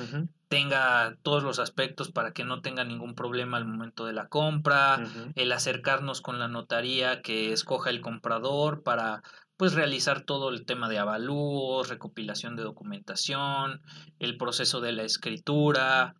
[0.47, 5.03] tenga todos los aspectos para que no tenga ningún problema al momento de la compra,
[5.33, 9.23] el acercarnos con la notaría que escoja el comprador para
[9.63, 13.81] pues realizar todo el tema de avalúos, recopilación de documentación,
[14.19, 16.15] el proceso de la escritura,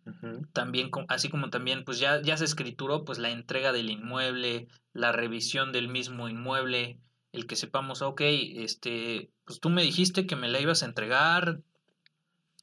[0.54, 5.12] también así como también pues ya, ya se escrituró pues la entrega del inmueble, la
[5.12, 6.98] revisión del mismo inmueble,
[7.32, 11.60] el que sepamos, ok, este, pues tú me dijiste que me la ibas a entregar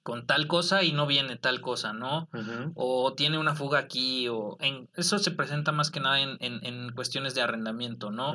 [0.01, 2.27] con tal cosa y no viene tal cosa, ¿no?
[2.73, 6.91] O tiene una fuga aquí, o en, eso se presenta más que nada en, en,
[6.93, 8.33] cuestiones de arrendamiento, ¿no?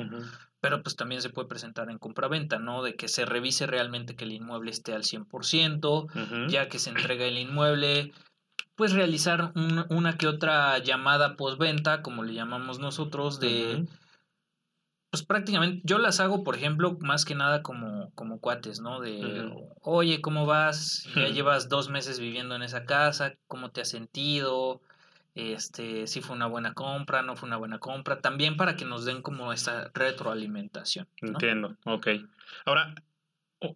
[0.67, 2.83] Pero pues también se puede presentar en compraventa, ¿no?
[2.83, 7.23] De que se revise realmente que el inmueble esté al 100%, ya que se entrega
[7.23, 8.11] el inmueble,
[8.75, 13.87] pues realizar una que otra llamada postventa, como le llamamos nosotros, de...
[15.09, 18.99] Pues prácticamente, yo las hago, por ejemplo, más que nada como, como cuates, ¿no?
[18.99, 19.49] De,
[19.81, 21.07] oye, ¿cómo vas?
[21.15, 24.81] Ya llevas dos meses viviendo en esa casa, ¿cómo te has sentido?
[25.37, 29.05] Este, si fue una buena compra, no fue una buena compra, también para que nos
[29.05, 31.07] den como esa retroalimentación.
[31.21, 32.07] Entiendo, ok.
[32.65, 32.95] Ahora,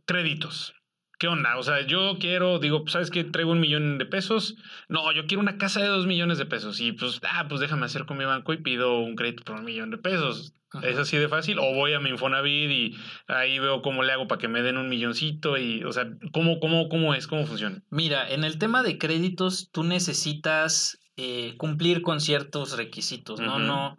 [0.06, 0.74] créditos.
[1.20, 1.56] ¿Qué onda?
[1.60, 3.24] O sea, yo quiero, digo, ¿sabes qué?
[3.24, 4.56] Traigo un millón de pesos.
[4.90, 6.82] No, yo quiero una casa de dos millones de pesos.
[6.82, 9.66] Y pues, ah, pues déjame hacer con mi banco y pido un crédito por un
[9.66, 10.56] millón de pesos.
[10.82, 11.60] ¿Es así de fácil?
[11.60, 12.98] O voy a mi Infonavit y
[13.28, 16.60] ahí veo cómo le hago para que me den un milloncito y, o sea, ¿cómo,
[16.60, 17.28] cómo, cómo es?
[17.28, 17.84] ¿Cómo funciona?
[17.90, 23.60] Mira, en el tema de créditos, tú necesitas eh, cumplir con ciertos requisitos, ¿no?
[23.60, 23.98] No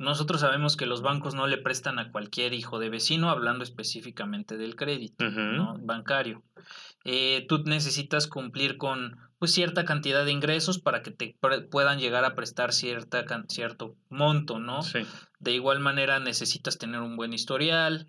[0.00, 4.56] nosotros sabemos que los bancos no le prestan a cualquier hijo de vecino, hablando específicamente
[4.56, 5.26] del crédito
[5.82, 6.42] bancario.
[7.04, 11.36] Eh, tú necesitas cumplir con pues, cierta cantidad de ingresos para que te
[11.70, 14.80] puedan llegar a prestar cierta, cierto monto, ¿no?
[15.38, 18.06] De igual manera necesitas tener un buen historial.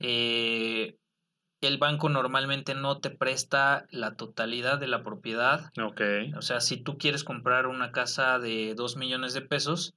[0.00, 0.96] Eh,
[1.60, 5.72] el banco normalmente no te presta la totalidad de la propiedad.
[6.36, 9.94] O sea, si tú quieres comprar una casa de 2 millones de pesos,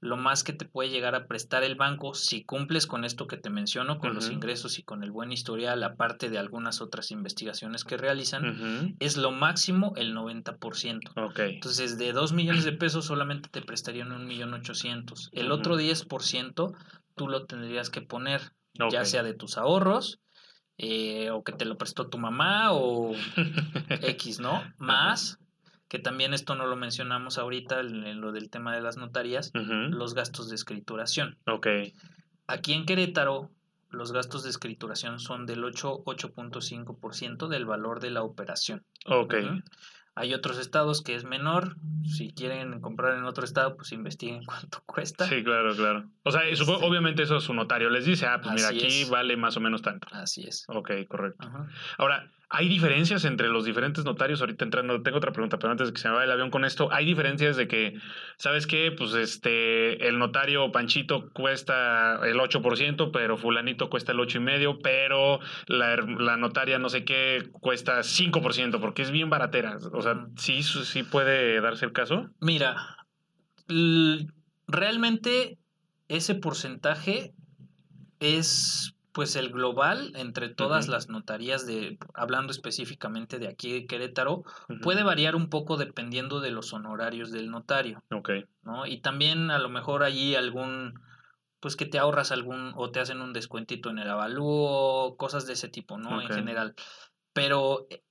[0.00, 3.38] lo más que te puede llegar a prestar el banco si cumples con esto que
[3.38, 7.84] te menciono, con los ingresos y con el buen historial, aparte de algunas otras investigaciones
[7.84, 11.30] que realizan, es lo máximo el 90%.
[11.30, 11.54] Okay.
[11.54, 15.30] Entonces, de 2 millones de pesos solamente te prestarían un millón ochocientos.
[15.32, 16.76] El otro 10%
[17.14, 18.52] tú lo tendrías que poner,
[18.90, 20.20] ya sea de tus ahorros,
[20.78, 23.12] eh, o que te lo prestó tu mamá, o
[24.02, 24.62] X, ¿no?
[24.78, 25.38] Más
[25.94, 30.14] que también esto no lo mencionamos ahorita en lo del tema de las notarías, los
[30.14, 31.38] gastos de escrituración.
[31.46, 31.68] Ok.
[32.48, 33.52] Aquí en Querétaro,
[33.90, 38.84] los gastos de escrituración son del 8.5% del valor de la operación.
[39.06, 39.34] Ok.
[40.16, 41.76] Hay otros estados que es menor.
[42.04, 45.26] Si quieren comprar en otro estado, pues investiguen cuánto cuesta.
[45.26, 46.08] Sí, claro, claro.
[46.22, 49.56] O sea, este obviamente eso su notario les dice, ah, pues mira, aquí vale más
[49.56, 50.08] o menos tanto.
[50.12, 50.64] Así es.
[50.68, 51.50] Ok, correcto.
[51.98, 54.40] Ahora, ¿Hay diferencias entre los diferentes notarios?
[54.40, 56.64] Ahorita entrando, tengo otra pregunta, pero antes de que se me vaya el avión con
[56.64, 57.94] esto, ¿hay diferencias de que,
[58.36, 58.92] ¿sabes qué?
[58.96, 65.96] Pues este, el notario Panchito cuesta el 8%, pero fulanito cuesta el 8,5%, pero la,
[65.96, 69.78] la notaria no sé qué cuesta 5%, porque es bien baratera.
[69.92, 72.30] O sea, ¿sí, sí puede darse el caso?
[72.40, 72.76] Mira,
[74.68, 75.58] realmente
[76.06, 77.34] ese porcentaje
[78.20, 84.42] es pues el global entre todas las notarías de hablando específicamente de aquí de Querétaro
[84.82, 88.02] puede variar un poco dependiendo de los honorarios del notario.
[88.10, 88.30] Ok.
[88.64, 88.86] ¿no?
[88.86, 91.00] Y también a lo mejor allí algún
[91.60, 95.52] pues que te ahorras algún o te hacen un descuentito en el avalúo, cosas de
[95.52, 96.20] ese tipo, ¿no?
[96.20, 96.74] En general.
[97.32, 98.02] Pero eh,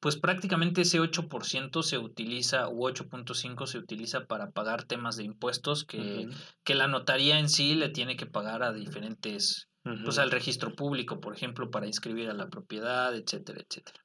[0.00, 5.84] pues prácticamente ese 8% se utiliza, u 8.5% se utiliza para pagar temas de impuestos
[5.84, 6.28] que,
[6.62, 9.68] que la notaría en sí le tiene que pagar a diferentes
[10.04, 14.00] pues al registro público, por ejemplo, para inscribir a la propiedad, etcétera, etcétera.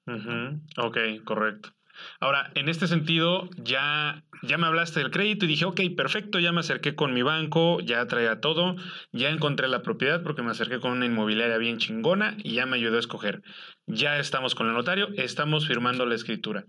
[0.78, 1.72] Ok, correcto.
[2.20, 6.52] Ahora, en este sentido, ya, ya me hablaste del crédito y dije, ok, perfecto, ya
[6.52, 8.76] me acerqué con mi banco, ya traía todo,
[9.12, 12.78] ya encontré la propiedad porque me acerqué con una inmobiliaria bien chingona y ya me
[12.78, 13.42] ayudó a escoger.
[13.88, 16.66] Ya estamos con el notario, estamos firmando la escritura.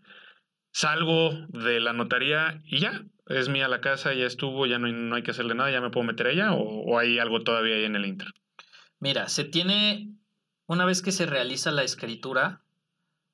[0.72, 4.92] Salgo de la notaría y ya, es mía la casa, ya estuvo, ya no hay,
[4.92, 7.76] no hay que hacerle nada, ya me puedo meter allá o, o hay algo todavía
[7.76, 8.28] ahí en el Inter.
[9.02, 10.14] Mira, se tiene,
[10.68, 12.62] una vez que se realiza la escritura,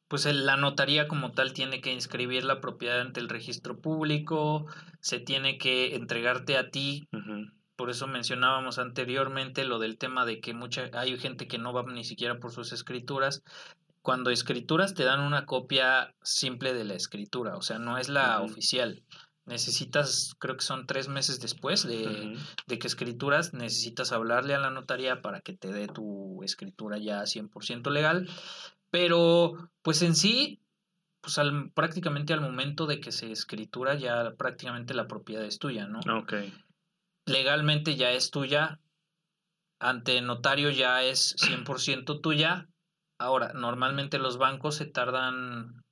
[0.09, 4.65] pues la notaría como tal tiene que inscribir la propiedad ante el registro público,
[5.01, 7.07] se tiene que entregarte a ti.
[7.77, 11.83] Por eso mencionábamos anteriormente lo del tema de que mucha, hay gente que no va
[11.83, 13.43] ni siquiera por sus escrituras.
[14.01, 18.41] Cuando escrituras te dan una copia simple de la escritura, o sea, no es la
[18.41, 19.03] oficial
[19.49, 25.23] necesitas, creo que son tres meses después de, que escrituras, necesitas hablarle a la notaría
[25.23, 28.29] para que te dé tu escritura ya 100% legal.
[28.91, 30.61] Pero, pues en sí,
[31.21, 35.87] pues al, prácticamente al momento de que se escritura ya prácticamente la propiedad es tuya,
[35.87, 36.01] ¿no?
[36.21, 36.35] Ok.
[37.27, 38.81] Legalmente ya es tuya,
[39.81, 42.69] ante notario ya es 100% tuya.
[43.19, 45.85] Ahora, normalmente los bancos se tardan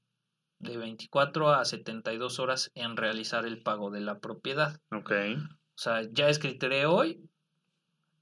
[0.58, 4.80] de 24 a 72 horas en realizar el pago de la propiedad.
[4.90, 5.12] Ok.
[5.12, 7.20] O sea, ya escrituré hoy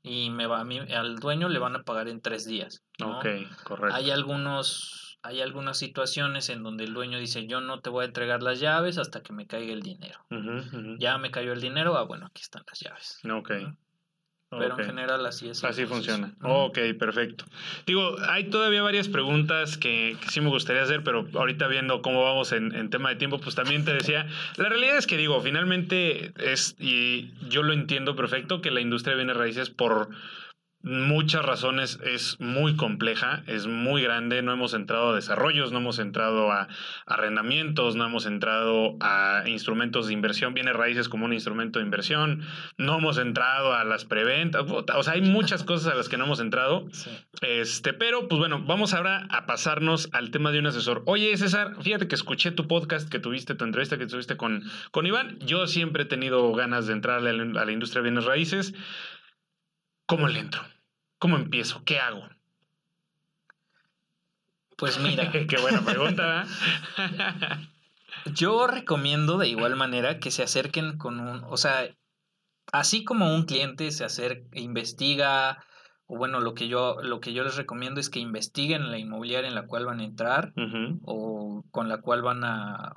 [0.03, 2.83] y me va a mí, al dueño le van a pagar en tres días.
[3.03, 3.27] Ok,
[3.65, 3.97] correcto.
[3.97, 8.09] Hay algunos, hay algunas situaciones en donde el dueño dice yo no te voy a
[8.09, 10.19] entregar las llaves hasta que me caiga el dinero.
[10.99, 13.21] Ya me cayó el dinero, ah bueno, aquí están las llaves.
[13.31, 13.53] Ok.
[14.59, 15.63] Pero en general así es.
[15.65, 16.33] Así funciona.
[16.43, 17.45] Ok, perfecto.
[17.87, 22.53] Digo, hay todavía varias preguntas que, sí me gustaría hacer, pero ahorita viendo cómo vamos
[22.53, 26.77] en, tema de tiempo, pues también te decía, la realidad es que digo, finalmente es,
[26.79, 30.11] y yo lo entiendo perfecto, que la industria viene raíces por
[30.85, 35.99] muchas razones es muy compleja, es muy grande, no hemos entrado a desarrollos, no hemos
[35.99, 36.69] entrado a
[37.07, 42.43] arrendamientos, no hemos entrado a instrumentos de inversión, viene raíces como un instrumento de inversión,
[42.77, 46.25] no hemos entrado a las preventas, o sea, hay muchas cosas a las que no
[46.25, 46.87] hemos entrado,
[47.41, 51.03] este, pero pues bueno, vamos ahora a pasarnos al tema de un asesor.
[51.07, 55.07] Oye, César, fíjate que escuché tu podcast que tuviste, tu entrevista que tuviste con, con
[55.07, 58.27] Iván, yo siempre he tenido ganas de entrar a la, a la industria de bienes
[58.27, 58.75] raíces.
[60.07, 60.74] ¿Cómo le entro?
[61.25, 61.83] ¿Cómo empiezo?
[61.87, 62.29] ¿Qué hago?
[64.77, 65.33] Pues mira.
[65.49, 66.45] Qué buena pregunta.
[68.35, 71.89] Yo recomiendo de igual manera que se acerquen con un, o sea,
[72.73, 75.65] así como un cliente se acerca, investiga,
[76.05, 79.49] o bueno, lo que yo, lo que yo les recomiendo es que investiguen la inmobiliaria
[79.49, 80.53] en la cual van a entrar
[81.07, 82.97] o con la cual van a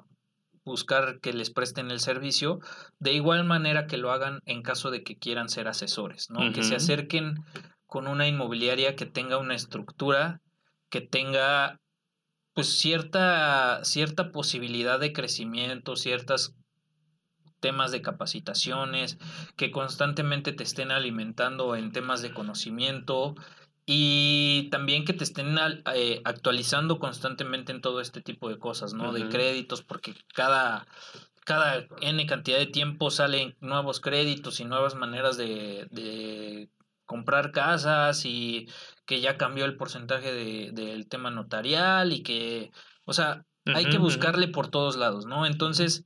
[0.65, 2.59] buscar que les presten el servicio,
[2.99, 6.51] de igual manera que lo hagan en caso de que quieran ser asesores, ¿no?
[6.51, 7.35] Que se acerquen
[7.87, 10.41] con una inmobiliaria que tenga una estructura,
[10.89, 11.79] que tenga
[12.53, 16.55] pues cierta, cierta posibilidad de crecimiento, ciertos
[17.59, 19.17] temas de capacitaciones,
[19.55, 23.35] que constantemente te estén alimentando en temas de conocimiento
[23.85, 25.55] y también que te estén
[25.93, 29.13] eh, actualizando constantemente en todo este tipo de cosas, ¿no?
[29.13, 30.87] De créditos, porque cada,
[31.45, 36.69] cada N cantidad de tiempo salen nuevos créditos y nuevas maneras de, de
[37.07, 38.67] comprar casas y
[39.07, 42.71] que ya cambió el porcentaje de, del tema notarial y que,
[43.05, 45.45] o sea, hay que buscarle por todos lados, ¿no?
[45.45, 46.05] Entonces,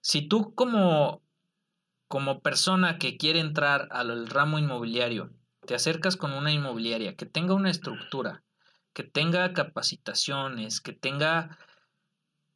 [0.00, 1.22] si tú como,
[2.08, 5.30] como persona que quiere entrar al ramo inmobiliario,
[5.66, 8.42] te acercas con una inmobiliaria que tenga una estructura,
[8.92, 11.56] que tenga capacitaciones, que tenga,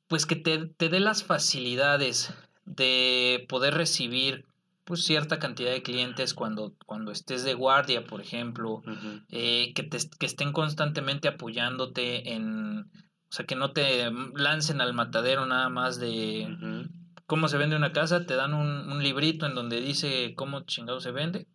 [0.08, 2.34] pues que te, te dé las facilidades
[2.64, 4.44] de poder recibir
[4.86, 8.82] pues cierta cantidad de clientes cuando, cuando estés de guardia, por ejemplo,
[9.28, 14.94] eh, que, te, que estén constantemente apoyándote en, o sea, que no te lancen al
[14.94, 16.86] matadero nada más de
[17.26, 21.00] cómo se vende una casa, te dan un, un, librito en donde dice cómo chingado
[21.00, 21.48] se vende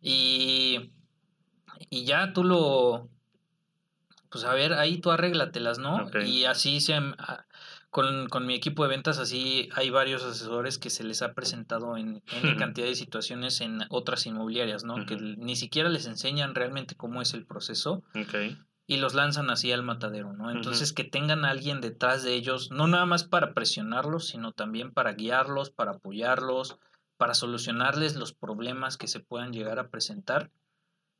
[0.00, 0.92] y,
[1.90, 3.08] y ya tú lo,
[4.30, 6.08] pues a ver, ahí tú arréglatelas, ¿no?
[6.24, 6.94] Y así se,
[7.94, 11.96] con, con, mi equipo de ventas así hay varios asesores que se les ha presentado
[11.96, 15.06] en, en cantidad de situaciones en otras inmobiliarias, ¿no?
[15.06, 18.02] Que ni siquiera les enseñan realmente cómo es el proceso.
[18.88, 20.50] Y los lanzan así al matadero, ¿no?
[20.50, 24.90] Entonces que tengan a alguien detrás de ellos, no nada más para presionarlos, sino también
[24.90, 26.80] para guiarlos, para apoyarlos,
[27.16, 30.50] para solucionarles los problemas que se puedan llegar a presentar.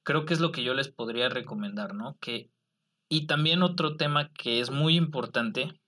[0.03, 2.19] Creo que es lo que yo les podría recomendar, ¿no?
[2.21, 2.51] Que,
[3.09, 5.81] y también otro tema que es muy importante,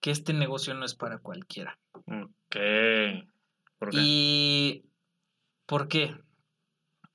[0.00, 1.78] que este negocio no es para cualquiera.
[1.92, 2.56] Ok.
[3.78, 3.98] ¿Por qué?
[4.00, 4.84] Y
[5.66, 6.16] ¿por qué?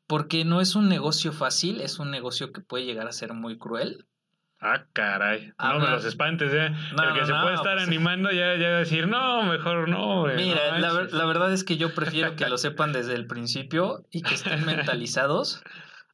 [0.08, 3.58] Porque no es un negocio fácil, es un negocio que puede llegar a ser muy
[3.58, 4.06] cruel.
[4.60, 5.52] Ah, caray.
[5.60, 6.68] no me los espantes, ¿eh?
[6.68, 10.26] El que se puede estar pues animando ya, ya decir, no, mejor no.
[10.26, 14.22] Mira, la, la, verdad es que yo prefiero que lo sepan desde el principio y
[14.22, 15.62] que estén mentalizados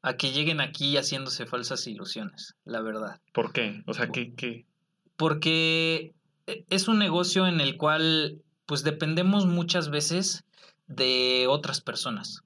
[0.01, 3.21] a que lleguen aquí haciéndose falsas ilusiones, la verdad.
[3.33, 3.83] ¿Por qué?
[3.85, 4.33] O sea, ¿qué?
[4.33, 4.65] qué?
[5.15, 6.15] Porque
[6.69, 10.45] es un negocio en el cual pues dependemos muchas veces
[10.87, 12.43] de otras personas.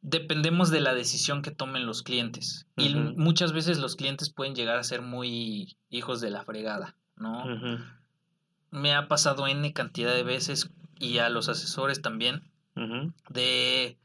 [0.00, 2.66] Dependemos de la decisión que tomen los clientes.
[2.76, 7.44] Y muchas veces los clientes pueden llegar a ser muy hijos de la fregada, ¿no?
[8.70, 12.42] Me ha pasado N cantidad de veces y a los asesores también
[13.28, 13.98] de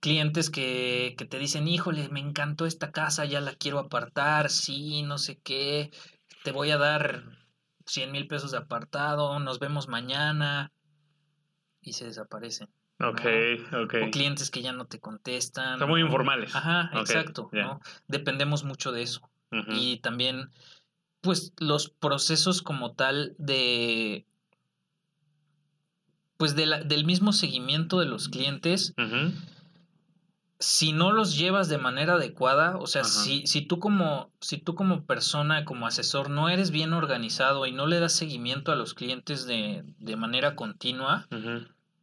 [0.00, 5.02] clientes que, que, te dicen, híjole, me encantó esta casa, ya la quiero apartar, sí,
[5.02, 5.92] no sé qué,
[6.42, 7.24] te voy a dar
[7.86, 10.72] 100 mil pesos de apartado, nos vemos mañana
[11.80, 12.68] y se desaparecen.
[13.00, 13.20] Ok,
[13.84, 13.94] ok.
[14.06, 15.78] O clientes que ya no te contestan.
[15.78, 16.54] Son muy informales.
[16.54, 17.50] Ajá, exacto.
[17.52, 17.80] ¿no?
[18.06, 19.28] Dependemos mucho de eso.
[19.68, 20.50] Y también,
[21.20, 24.26] pues, los procesos como tal de.
[26.38, 28.94] Pues de la, del mismo seguimiento de los clientes
[30.62, 34.76] si no los llevas de manera adecuada, o sea, si, si, tú como, si tú
[34.76, 38.94] como persona, como asesor, no eres bien organizado y no le das seguimiento a los
[38.94, 41.26] clientes de, de manera continua,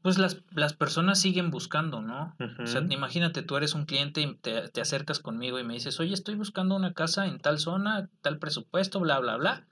[0.01, 2.35] pues las, las, personas siguen buscando, ¿no?
[2.61, 5.97] O sea, imagínate, tú eres un cliente y te, te, acercas conmigo y me dices,
[6.01, 9.67] oye, estoy buscando una casa en tal zona, tal presupuesto, bla, bla, bla.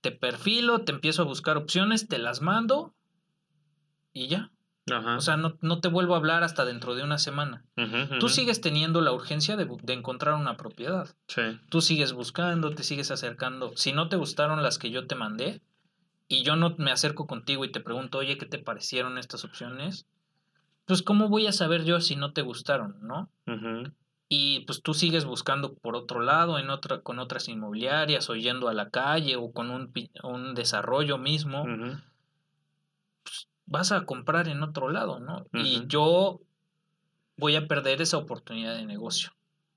[0.00, 2.94] Te perfilo, te empiezo a buscar opciones, te las mando
[4.12, 4.50] y ya.
[4.86, 7.64] O sea, no, no, te vuelvo a hablar hasta dentro de una semana.
[8.18, 11.08] Tú sigues teniendo la urgencia de, de encontrar una propiedad.
[11.28, 11.42] Sí.
[11.68, 13.72] Tú sigues buscando, te sigues acercando.
[13.76, 15.62] Si no te gustaron las que yo te mandé
[16.26, 20.06] y yo no me acerco contigo y te pregunto, oye, ¿qué te parecieron estas opciones?
[20.90, 23.30] pues ¿cómo voy a saber yo si no te gustaron, no?
[24.28, 28.68] Y pues tú sigues buscando por otro lado, en otra, con otras inmobiliarias, o yendo
[28.68, 29.92] a la calle, o con un,
[30.24, 31.64] un desarrollo mismo.
[33.70, 35.46] Vas a comprar en otro lado, ¿no?
[35.54, 36.40] Y yo
[37.36, 39.30] voy a perder esa oportunidad de negocio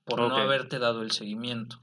[0.04, 1.80] por no haberte dado el seguimiento.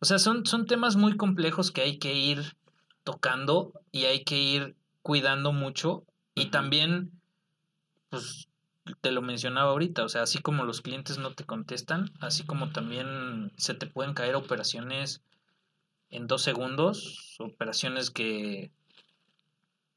[0.00, 2.56] O sea, son, son temas muy complejos que hay que ir
[3.02, 6.04] tocando y hay que ir cuidando mucho.
[6.34, 7.10] Y también,
[8.10, 8.48] pues,
[9.00, 12.70] te lo mencionaba ahorita, o sea, así como los clientes no te contestan, así como
[12.70, 15.22] también se te pueden caer operaciones
[16.10, 18.70] en dos segundos, operaciones que,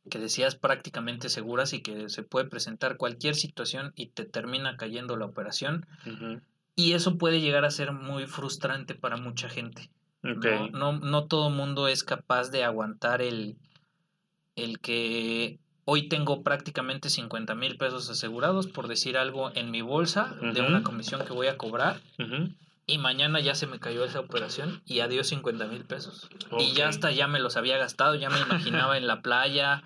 [0.07, 5.17] que decías prácticamente seguras y que se puede presentar cualquier situación y te termina cayendo
[5.17, 5.85] la operación.
[6.75, 9.89] Y eso puede llegar a ser muy frustrante para mucha gente.
[10.21, 13.55] No, no, no todo mundo es capaz de aguantar el,
[14.55, 20.35] el que hoy tengo prácticamente 50 mil pesos asegurados, por decir algo, en mi bolsa
[20.53, 22.01] de una comisión que voy a cobrar.
[22.87, 26.29] Y mañana ya se me cayó esa operación y adiós 50 mil pesos.
[26.57, 29.83] Y ya hasta ya me los había gastado, ya me imaginaba en la playa,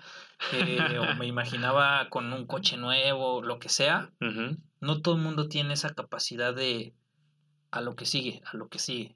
[0.52, 4.12] eh, o me imaginaba con un coche nuevo, lo que sea
[4.82, 6.92] no todo el mundo tiene esa capacidad de
[7.70, 9.14] a lo que sigue, a lo que sigue.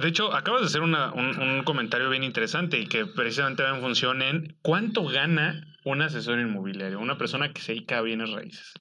[0.00, 4.22] De hecho, acabas de hacer un, comentario bien interesante y que precisamente va en función
[4.22, 8.72] en cuánto gana un asesor inmobiliario, una persona que se dedica a bienes raíces.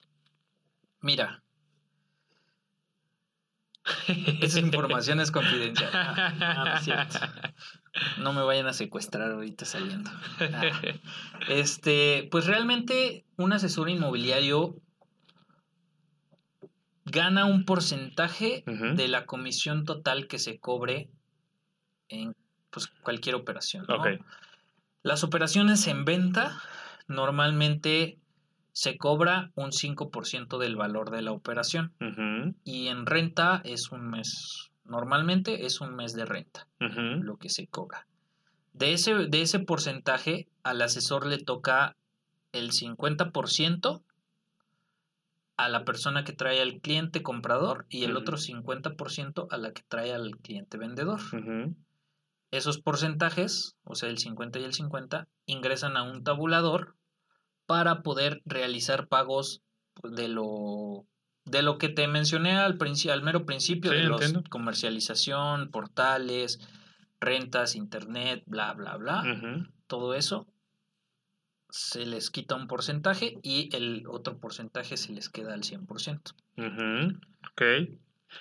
[1.01, 1.41] Mira,
[4.41, 5.89] esa información es confidencial.
[5.93, 6.79] Ah,
[8.17, 10.11] no, no, me vayan a secuestrar ahorita saliendo.
[11.47, 14.75] Este, pues realmente un asesor inmobiliario
[17.05, 21.09] gana un porcentaje de la comisión total que se cobre
[22.07, 22.35] en
[22.69, 23.85] pues, cualquier operación.
[25.01, 26.61] Las operaciones en venta
[27.07, 28.19] normalmente
[28.79, 31.91] se cobra un 5% del valor de la operación
[32.63, 37.67] y en renta es un mes, normalmente es un mes de renta lo que se
[37.67, 38.07] cobra.
[38.71, 41.97] De ese, de ese porcentaje al asesor le toca
[42.53, 44.01] el 50%
[45.57, 49.83] a la persona que trae al cliente comprador y el otro 50% a la que
[49.89, 51.19] trae al cliente vendedor.
[52.51, 56.95] Esos porcentajes, o sea, el 50 y el 50, ingresan a un tabulador
[57.69, 59.61] para poder realizar pagos
[60.01, 61.05] de lo
[61.45, 62.79] de lo que te mencioné al,
[63.11, 66.59] al mero principio de los comercialización, portales,
[67.19, 69.23] rentas, internet, bla, bla, bla.
[69.85, 70.47] Todo eso
[71.69, 76.33] se les quita un porcentaje y el otro porcentaje se les queda al 100%.
[77.51, 77.99] Ok.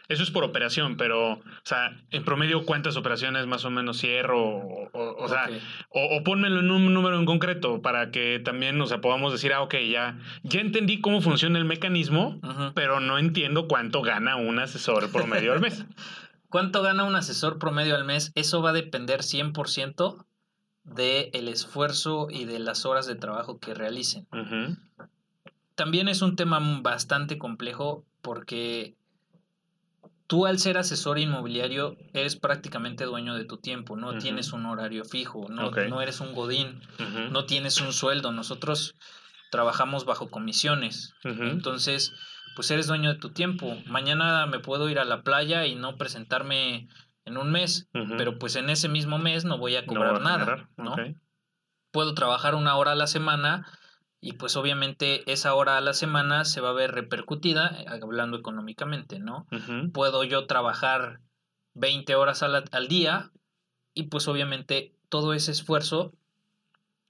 [0.08, 4.42] Eso es por operación, pero, o sea, en promedio, ¿cuántas operaciones más o menos cierro?
[4.42, 5.48] O, o, sea,
[5.90, 9.62] o, pónmelo en un número en concreto para que también, o sea, podamos decir, ah,
[9.62, 12.40] ok, ya, ya entendí cómo funciona el mecanismo,
[12.74, 15.84] pero no entiendo cuánto gana un asesor promedio al mes.
[16.48, 18.32] ¿Cuánto gana un asesor promedio al mes?
[18.34, 20.24] Eso va a depender 100%
[20.84, 24.26] de el esfuerzo y de las horas de trabajo que realicen.
[25.74, 28.96] También es un tema bastante complejo porque
[30.28, 35.04] tú al ser asesor inmobiliario eres prácticamente dueño de tu tiempo, no tienes un horario
[35.04, 36.80] fijo, no, no eres un godín,
[37.32, 38.94] no tienes un sueldo, nosotros
[39.50, 42.12] trabajamos bajo comisiones, entonces
[42.54, 45.96] pues eres dueño de tu tiempo, mañana me puedo ir a la playa y no
[45.96, 46.88] presentarme
[47.24, 50.94] en un mes, pero pues en ese mismo mes no voy a cobrar nada, ¿no?
[51.90, 53.66] Puedo trabajar una hora a la semana
[54.20, 58.36] y pues obviamente esa hora a la semana se va a ver repercutida eh, hablando
[58.36, 59.46] económicamente, ¿no?
[59.92, 61.20] Puedo yo trabajar
[61.74, 63.30] 20 horas al, día
[63.94, 66.12] y pues obviamente todo ese esfuerzo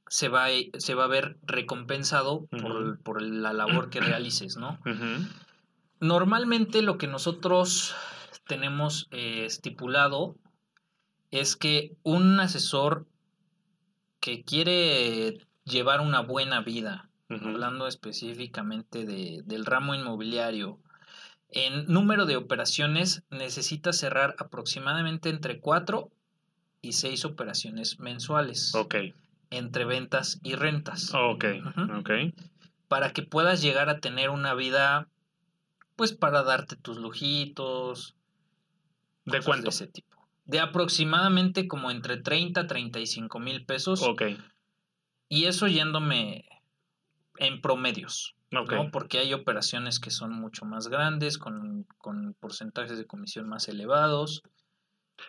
[0.08, 0.46] se va,
[0.78, 4.78] se va a ver recompensado por, por, la labor que realices, ¿no?
[6.00, 7.94] Normalmente lo que nosotros
[8.46, 10.36] tenemos eh, estipulado
[11.30, 13.06] es que un asesor
[14.20, 20.80] que quiere llevar una buena vida, hablando específicamente de, del ramo inmobiliario,
[21.50, 26.10] en número de operaciones necesita cerrar aproximadamente entre cuatro
[26.82, 28.74] y seis operaciones mensuales.
[28.74, 28.96] Ok.
[29.50, 31.12] Entre ventas y rentas.
[31.14, 31.44] Ok.
[32.88, 35.08] Para que puedas llegar a tener una vida,
[35.96, 38.14] pues para darte tus lujitos,
[39.24, 39.64] ¿De cuánto?
[39.64, 40.16] De ese tipo.
[40.44, 44.02] De aproximadamente como entre 30 a 35 mil pesos.
[44.02, 44.22] Ok.
[45.28, 46.44] Y eso yéndome
[47.36, 48.34] en promedios.
[48.50, 48.78] Okay.
[48.78, 48.90] ¿no?
[48.90, 54.42] Porque hay operaciones que son mucho más grandes, con, con porcentajes de comisión más elevados.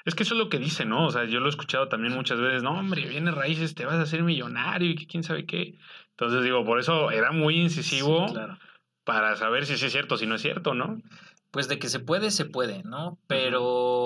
[0.06, 1.08] Es que eso es lo que dice, ¿no?
[1.08, 3.96] O sea, yo lo he escuchado también muchas veces, no, hombre, viene raíces, te vas
[3.96, 5.78] a hacer millonario y que quién sabe qué.
[6.12, 8.28] Entonces digo, por eso era muy incisivo.
[8.28, 8.58] claro
[9.10, 11.02] para saber si sí es cierto, si no es cierto, ¿no?
[11.50, 13.18] Pues de que se puede, se puede, ¿no?
[13.26, 13.99] Pero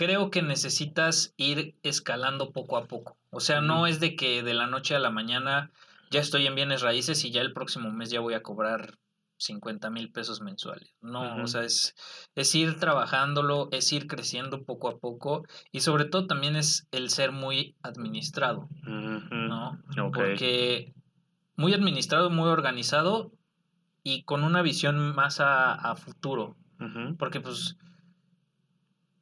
[0.00, 3.18] creo que necesitas ir escalando poco a poco.
[3.28, 5.72] O sea, no es de que de la noche a la mañana
[6.10, 8.96] ya estoy en bienes raíces y ya el próximo mes ya voy a cobrar
[9.36, 10.94] 50 mil pesos mensuales.
[11.02, 11.94] No, o sea, es,
[12.34, 17.10] es ir trabajándolo, es ir creciendo poco a poco y sobre todo también es el
[17.10, 19.82] ser muy administrado, ¿no?
[20.14, 20.94] Porque
[21.56, 23.32] muy administrado, muy organizado
[24.02, 26.56] y con una visión más a, futuro.
[27.18, 27.76] Porque pues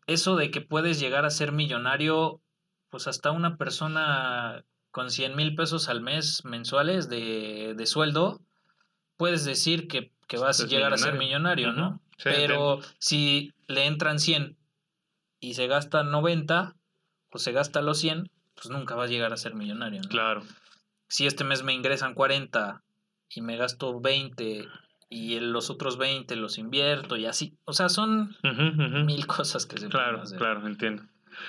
[0.09, 2.40] eso de que puedes llegar a ser millonario,
[2.88, 8.40] pues hasta una persona con 100 mil pesos al mes mensuales de, de sueldo,
[9.16, 12.00] puedes decir que, vas a llegar a ser millonario, ¿no?
[12.24, 14.56] Pero si le entran 100
[15.40, 16.74] y se gasta 90
[17.30, 20.09] o se gasta los 100, pues nunca va a llegar a ser millonario, ¿no?
[20.09, 20.42] Claro.
[21.06, 22.82] Si este mes me ingresan 40
[23.30, 24.66] y me gasto 20
[25.09, 27.56] y los otros 20 los invierto y así.
[27.64, 28.36] O sea, son
[29.06, 30.38] mil cosas que se claro, pueden hacer.
[30.38, 31.04] Claro, entiendo.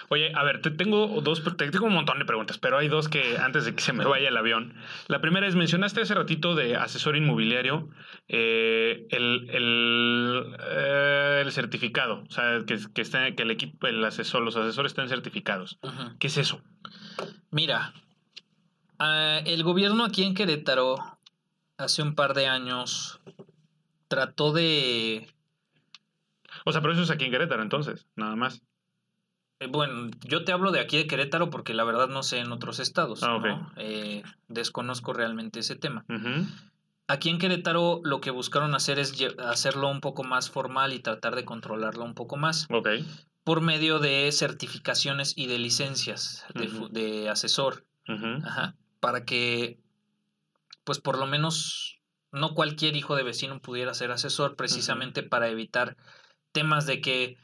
[0.09, 3.09] Oye, a ver, te tengo dos, te tengo un montón de preguntas, pero hay dos
[3.09, 4.75] que antes de que se me vaya el avión.
[5.07, 7.89] La primera es, mencionaste hace ratito de asesor inmobiliario,
[8.27, 14.03] eh, el, el, eh, el, certificado, o sea, que, que, está, que el equipo, el
[14.03, 15.79] asesor, los asesores estén certificados.
[16.19, 16.61] ¿Qué es eso?
[17.51, 17.93] Mira,
[18.99, 20.97] ah, el gobierno aquí en Querétaro
[21.77, 23.19] hace un par de años
[24.09, 25.33] trató de...
[26.65, 28.61] O sea, pero eso es aquí en Querétaro entonces, nada más.
[29.59, 32.51] Eh, bueno, yo te hablo de aquí de Querétaro porque la verdad no sé en
[32.51, 33.21] otros estados.
[33.23, 36.05] Ah, eh, desconozco realmente ese tema.
[37.07, 41.35] Aquí en Querétaro lo que buscaron hacer es hacerlo un poco más formal y tratar
[41.35, 42.67] de controlarlo un poco más.
[43.43, 47.85] Por medio de certificaciones y de licencias de, asesor.
[48.99, 49.79] para que,
[50.83, 51.98] pues por lo menos,
[52.31, 55.97] no cualquier hijo de vecino pudiera ser asesor, precisamente para evitar
[56.51, 57.37] temas de que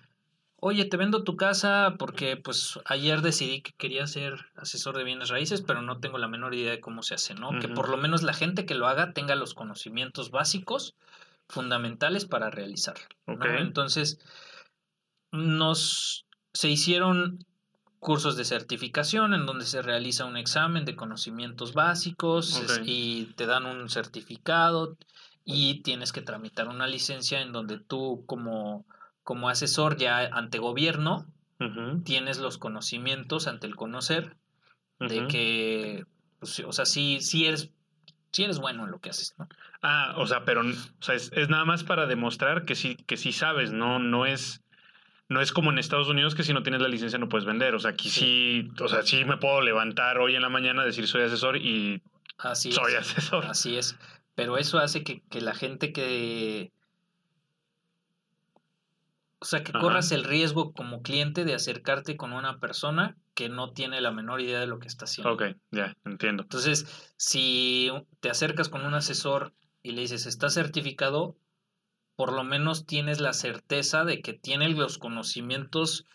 [0.65, 5.29] oye, te vendo tu casa porque pues ayer decidí que quería ser asesor de bienes
[5.29, 7.59] raíces, pero no tengo la menor idea de cómo se hace, ¿no?
[7.59, 10.95] Que por lo menos la gente que lo haga tenga los conocimientos básicos
[11.47, 13.05] fundamentales para realizarlo.
[13.27, 14.19] Entonces,
[15.31, 17.45] nos se hicieron
[18.05, 23.65] cursos de certificación en donde se realiza un examen de conocimientos básicos y te dan
[23.65, 24.95] un certificado
[25.43, 28.85] y tienes que tramitar una licencia en donde tú como
[29.23, 31.25] como asesor ya ante gobierno,
[32.03, 34.37] tienes los conocimientos ante el conocer
[34.99, 36.05] de que,
[36.39, 37.71] pues, o sea, sí, sí eres,
[38.31, 39.49] sí eres bueno en lo que haces, ¿no?
[39.81, 43.31] Ah, o sea, pero o sea, es, nada más para demostrar que sí, que sí
[43.31, 44.61] sabes, no, no es,
[45.27, 47.75] no es como en Estados Unidos que si no tienes la licencia no puedes vender.
[47.75, 51.07] O sea, aquí sí, o sea, sí me puedo levantar hoy en la mañana, decir
[51.07, 52.01] soy asesor y
[52.37, 53.45] así soy asesor.
[53.45, 53.97] Así es.
[54.35, 56.71] Pero eso hace que, que la gente que,
[59.39, 63.71] o sea, que corras el riesgo como cliente de acercarte con una persona que no
[63.71, 65.33] tiene la menor idea de lo que está haciendo.
[65.33, 66.43] Ok, ya, entiendo.
[66.43, 69.53] Entonces, si te acercas con un asesor
[69.83, 71.37] y le dices, está certificado,
[72.15, 76.05] por lo menos tienes la certeza de que tiene los conocimientos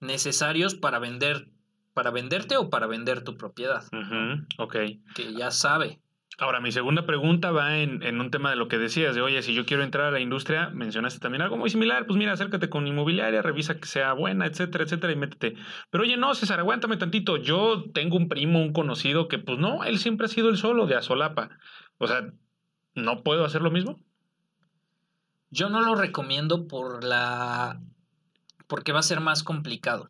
[0.00, 1.48] necesarios para vender,
[1.94, 3.84] para venderte o para vender tu propiedad.
[4.58, 4.76] Ok.
[5.14, 6.00] Que ya sabe.
[6.38, 9.42] Ahora, mi segunda pregunta va en, en, un tema de lo que decías, de oye,
[9.42, 12.70] si yo quiero entrar a la industria, mencionaste también algo muy similar, pues mira, acércate
[12.70, 15.56] con inmobiliaria, revisa que sea buena, etcétera, etcétera, y métete.
[15.90, 19.84] Pero oye, no, César, aguántame tantito, yo tengo un primo, un conocido que pues no,
[19.84, 21.50] él siempre ha sido el solo de Azolapa.
[21.98, 22.32] O sea,
[22.94, 24.00] ¿no puedo hacer lo mismo?
[25.50, 27.80] Yo no lo recomiendo por la...
[28.66, 30.08] porque va a ser más complicado.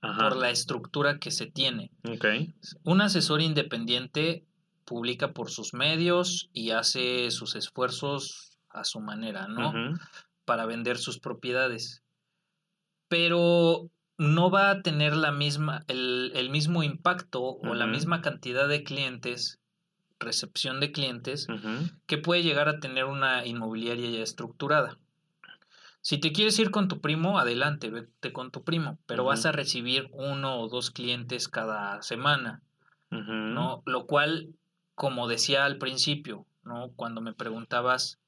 [0.00, 1.90] Por la estructura que se tiene.
[2.04, 2.54] Okay.
[2.84, 4.46] Un asesor independiente
[4.84, 9.72] publica por sus medios y hace sus esfuerzos a su manera, ¿no?
[10.44, 12.04] Para vender sus propiedades.
[13.08, 18.82] Pero no va a tener la misma, el, mismo impacto o la misma cantidad de
[18.82, 19.58] clientes,
[20.18, 21.46] recepción de clientes,
[22.06, 24.98] que puede llegar a tener una inmobiliaria ya estructurada.
[26.00, 29.52] Si te quieres ir con tu primo, adelante, vete con tu primo, pero vas a
[29.52, 32.62] recibir uno o dos clientes cada semana,
[33.10, 33.82] ¿no?
[33.86, 34.54] Lo cual
[34.94, 36.90] como decía al principio, ¿no?
[36.96, 38.18] Cuando me preguntabas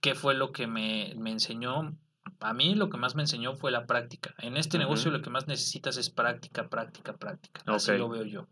[0.00, 1.94] qué fue lo que me, enseñó,
[2.40, 4.34] a mí lo que más me enseñó fue la práctica.
[4.38, 7.62] En este negocio lo que más necesitas es práctica, práctica, práctica.
[7.66, 8.46] Así lo veo yo.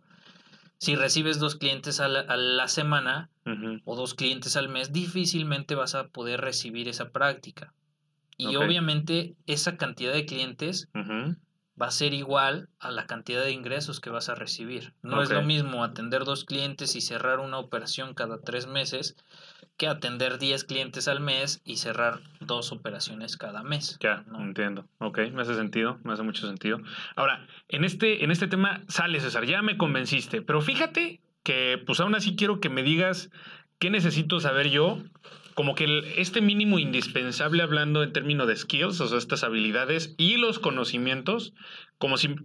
[0.79, 3.31] Si recibes dos clientes a la, semana
[3.85, 7.73] o dos clientes al mes, difícilmente vas a poder recibir esa práctica.
[8.37, 10.89] Y obviamente esa cantidad de clientes
[11.81, 14.95] va a ser igual a la cantidad de ingresos que vas a recibir.
[15.03, 19.17] No es lo mismo atender dos clientes y cerrar una operación cada tres meses
[19.77, 23.99] que atender 10 clientes al mes y cerrar dos operaciones cada mes.
[24.01, 24.41] Ya, ¿no?
[24.43, 24.87] entiendo.
[24.99, 26.81] Ok, me hace sentido, me hace mucho sentido.
[27.15, 32.01] Ahora, en este, en este tema sale, César, ya me convenciste, pero fíjate que pues
[32.01, 33.31] aún así quiero que me digas
[33.79, 35.03] qué necesito saber yo,
[35.57, 40.15] como que el- este mínimo indispensable hablando en términos de skills, o sea, estas habilidades
[40.17, 41.53] y los conocimientos,
[41.99, 42.37] como si...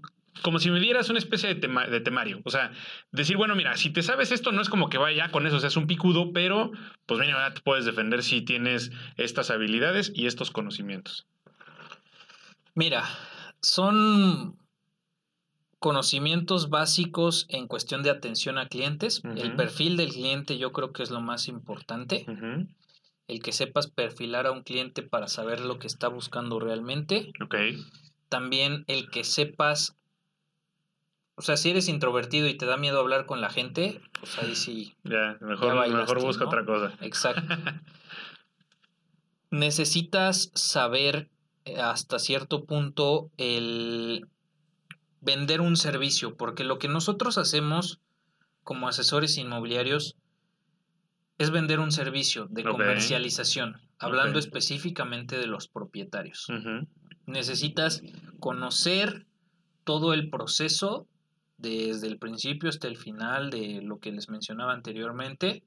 [0.43, 2.39] Como si me dieras una especie de, tema- de temario.
[2.45, 2.71] O sea,
[3.11, 5.75] decir, bueno, mira, si te sabes esto, no es como que vaya con eso, seas
[5.75, 6.71] un picudo, pero
[7.05, 11.27] pues mira, ya te puedes defender si tienes estas habilidades y estos conocimientos.
[12.75, 13.03] Mira,
[13.61, 14.57] son
[15.79, 19.23] conocimientos básicos en cuestión de atención a clientes.
[19.35, 22.25] El perfil del cliente yo creo que es lo más importante.
[22.29, 22.67] Ujú,
[23.31, 27.31] El que sepas perfilar a un cliente para saber lo que está buscando realmente.
[27.41, 27.55] Ok.
[28.27, 29.95] También el que sepas,
[31.35, 34.53] o sea, si eres introvertido y te da miedo hablar con la gente, pues ahí
[34.57, 36.49] sí, Ya, mejor, Ya bailaste, mejor busca ¿no?
[36.49, 36.93] otra cosa.
[36.99, 37.41] exacto.
[39.49, 41.29] Necesitas saber
[41.63, 44.27] eh, hasta cierto punto el
[45.21, 48.01] vender un servicio, porque lo que nosotros hacemos
[48.65, 50.17] como asesores inmobiliarios
[51.41, 56.47] es vender un servicio de comercialización, hablando específicamente de los propietarios.
[57.25, 58.03] Necesitas
[58.39, 59.25] conocer
[59.83, 61.07] todo el proceso
[61.57, 65.63] desde el principio hasta el final de lo que les mencionaba anteriormente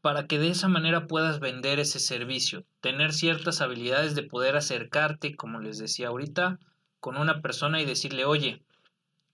[0.00, 5.36] para que de esa manera puedas vender ese servicio, tener ciertas habilidades de poder acercarte,
[5.36, 6.58] como les decía ahorita,
[6.98, 8.64] con una persona y decirle, oye,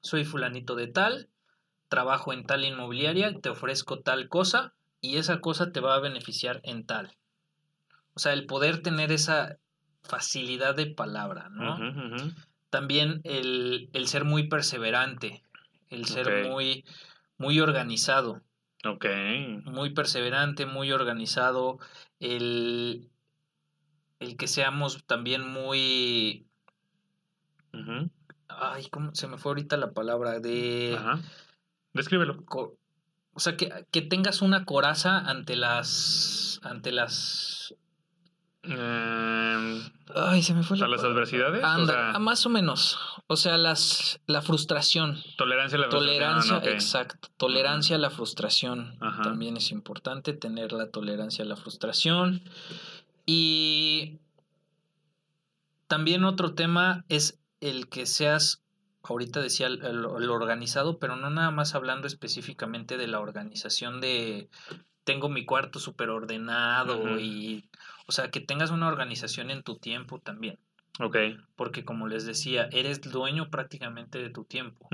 [0.03, 1.30] soy fulanito de tal,
[1.88, 6.61] trabajo en tal inmobiliaria, te ofrezco tal cosa y esa cosa te va a beneficiar
[6.64, 7.16] en tal.
[8.14, 9.59] O sea, el poder tener esa
[10.03, 11.78] facilidad de palabra, ¿no?
[12.70, 15.42] También el, el ser muy perseverante,
[15.88, 16.84] el ser muy,
[17.38, 18.42] muy organizado
[18.84, 19.07] Ok.
[19.64, 21.78] muy perseverante, muy organizado,
[22.20, 23.11] el,
[24.20, 26.46] el que seamos también muy...
[27.72, 28.11] ujú,
[28.49, 30.40] Ay, ¿cómo se me fue ahorita la palabra?
[30.40, 30.96] De...
[30.96, 31.20] Ajá.
[31.92, 32.44] Descríbelo.
[32.44, 32.78] co-
[33.39, 36.59] o sea, que, que tengas una coraza ante las...
[36.64, 37.72] ante las...
[38.64, 39.80] Em,
[40.16, 41.20] Ay, se me fue o sea, la las palabra.
[41.22, 41.62] adversidades.
[41.62, 42.99] o Anda, sea, ah, más o menos.
[43.28, 45.22] O sea, las, la frustración.
[45.36, 46.82] tolerancia a la Tolerancia, frustración, ok.
[46.82, 47.28] exacto.
[47.36, 48.97] Tolerancia a la frustración.
[49.01, 49.22] Ajá.
[49.22, 52.43] También es importante tener la tolerancia a la frustración.
[53.24, 54.18] Y
[55.86, 58.64] también otro tema es el que seas,
[59.09, 64.01] ahorita decía el, el- el organizado, pero no nada más hablando específicamente de la organización
[64.01, 64.49] de
[65.05, 67.69] tengo mi cuarto súper ordenado y,
[68.07, 70.59] o sea, que tengas una organización en tu tiempo también.
[71.01, 71.17] Ok.
[71.57, 74.89] Porque como les decía, eres dueño prácticamente de tu tiempo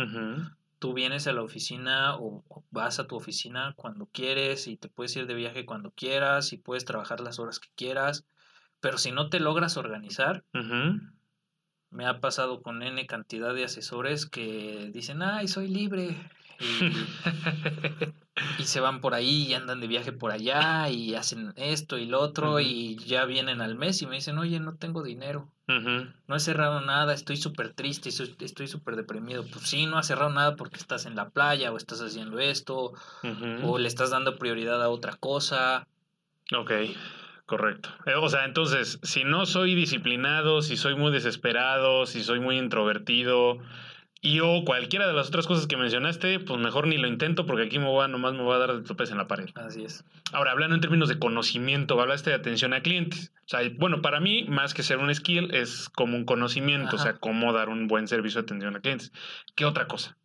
[0.79, 5.17] tú vienes a la oficina o vas a tu oficina cuando quieres y te puedes
[5.17, 8.27] ir de viaje cuando quieras y puedes trabajar las horas que quieras,
[8.81, 10.45] pero si no te logras organizar.
[11.95, 16.17] Me ha pasado con N cantidad de asesores que dicen, ay, soy libre.
[16.61, 16.65] Y,
[18.59, 22.07] y se van por ahí y andan de viaje por allá y hacen esto y
[22.07, 25.49] lo otro y ya vienen al mes y me dicen, oye, no tengo dinero.
[25.67, 29.45] No he cerrado nada, estoy súper triste, estoy súper deprimido.
[29.51, 32.93] Pues sí, no has cerrado nada porque estás en la playa o estás haciendo esto
[33.63, 35.87] o le estás dando prioridad a otra cosa.
[36.55, 36.71] Ok,
[37.47, 37.91] correcto.
[38.07, 42.59] Eh, O sea, entonces, si no soy disciplinado, si soy muy desesperado, si soy muy
[42.59, 43.59] introvertido
[44.21, 47.65] y o cualquiera de las otras cosas que mencionaste, pues mejor ni lo intento porque
[47.65, 49.51] aquí me voy a, nomás me voy a dar de topes en la pared.
[49.55, 50.03] Así es.
[50.33, 53.33] Ahora, hablando en términos de conocimiento, hablaste de atención a clientes.
[53.45, 56.99] O sea, bueno, para mí, más que ser un skill, es como un conocimiento, o
[56.99, 59.13] sea, cómo dar un buen servicio de atención a clientes.
[59.55, 60.17] ¿Qué otra cosa?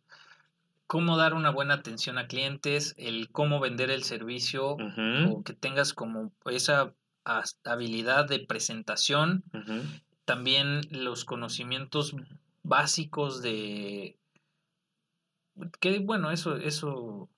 [0.86, 5.92] Cómo dar una buena atención a clientes, el cómo vender el servicio o que tengas
[5.92, 6.94] como esa
[7.64, 9.44] habilidad de presentación.
[10.24, 12.14] También los conocimientos
[12.62, 14.16] básicos de...
[15.80, 17.28] Que bueno, eso, eso.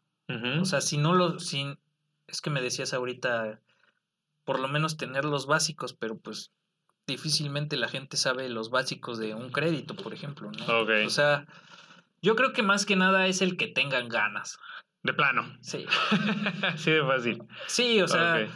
[0.61, 3.61] O sea, si no lo, es que me decías ahorita,
[4.45, 6.53] por lo menos tener los básicos, pero pues
[7.07, 10.51] difícilmente la gente sabe los básicos de un crédito, por ejemplo.
[11.05, 11.47] O sea,
[12.23, 14.59] yo creo que más que nada es el que tengan ganas.
[15.03, 15.59] de plano.
[15.61, 15.85] Sí.
[16.63, 17.43] Así de fácil.
[17.67, 18.47] Sí, o sea.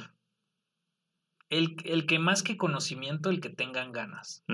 [1.50, 4.44] El, el que más que conocimiento, el que tengan ganas.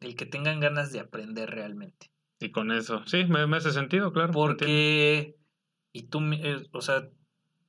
[0.00, 2.10] El que tengan ganas de aprender realmente.
[2.40, 4.32] Y con eso, sí, me, me hace sentido, claro.
[4.32, 5.36] Porque,
[5.92, 7.08] y tú, eh, o sea,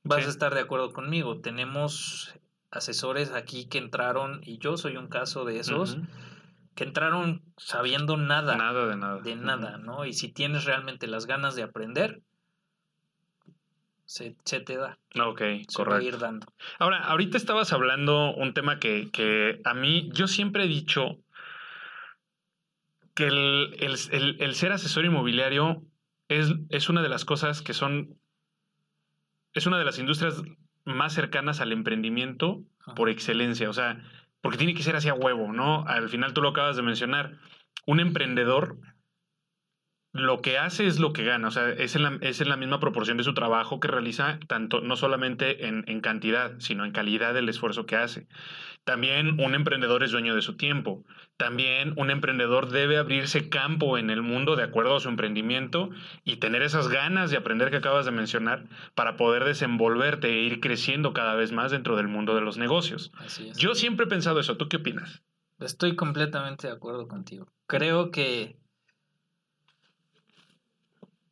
[0.02, 0.26] vas Sí.
[0.26, 2.34] a estar de acuerdo conmigo, tenemos
[2.70, 5.96] asesores aquí que entraron, y yo soy un caso de esos,
[6.74, 8.56] que entraron sabiendo nada.
[8.56, 9.20] Nada de nada.
[9.22, 10.04] De nada, ¿no?
[10.04, 12.20] Y si tienes realmente las ganas de aprender,
[14.06, 14.98] se, te da.
[15.20, 16.46] Ok, se Va a ir dando.
[16.78, 21.18] Ahora, ahorita estabas hablando un tema que, que a mí, yo siempre he dicho
[23.14, 25.82] que el, ser asesor inmobiliario
[26.28, 28.18] es, es, una de las cosas que son,
[29.54, 30.42] es una de las industrias
[30.84, 32.62] más cercanas al emprendimiento
[32.94, 34.02] por excelencia, o sea,
[34.40, 35.84] porque tiene que ser así a huevo, ¿no?
[35.86, 37.38] Al final tú lo acabas de mencionar,
[37.86, 38.78] un emprendedor
[40.16, 42.56] lo que hace es lo que gana, o sea, es en la, es en la
[42.56, 46.92] misma proporción de su trabajo que realiza, tanto no solamente en, en, cantidad, sino en
[46.92, 48.26] calidad del esfuerzo que hace.
[48.84, 51.04] También un emprendedor es dueño de su tiempo.
[51.36, 55.90] También un emprendedor debe abrirse campo en el mundo de acuerdo a su emprendimiento
[56.22, 60.60] y tener esas ganas de aprender que acabas de mencionar para poder desenvolverte e ir
[60.60, 63.10] creciendo cada vez más dentro del mundo de los negocios.
[63.56, 64.56] Yo siempre he pensado eso.
[64.56, 65.24] ¿Tú qué opinas?
[65.58, 67.48] Estoy completamente de acuerdo contigo.
[67.66, 68.56] Creo que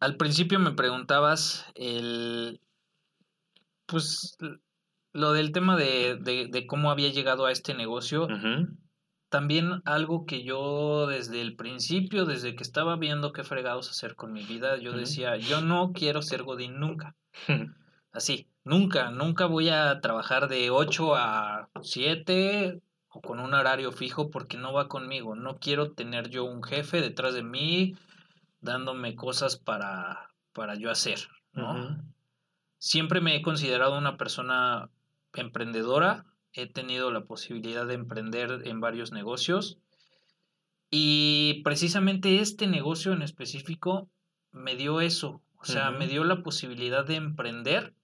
[0.04, 2.60] al principio me preguntabas el,
[3.86, 4.36] pues,
[5.14, 8.28] lo del tema de, cómo había llegado a este negocio.
[9.30, 14.30] También algo que yo desde el principio, desde que estaba viendo qué fregados hacer con
[14.34, 17.16] mi vida, yo decía, yo no quiero ser Godín nunca.
[18.12, 24.30] Así, nunca, nunca voy a trabajar de 8 a 7 o con un horario fijo
[24.30, 25.34] porque no va conmigo.
[25.34, 27.96] No quiero tener yo un jefe detrás de mí
[28.64, 32.02] dándome cosas para, para yo hacer, ¿no?
[32.78, 34.90] Siempre me he considerado una persona
[35.32, 39.78] emprendedora, he tenido la posibilidad de emprender en varios negocios
[40.90, 44.08] y precisamente este negocio en específico
[44.52, 47.94] me dio eso, o sea, me dio la posibilidad de emprender,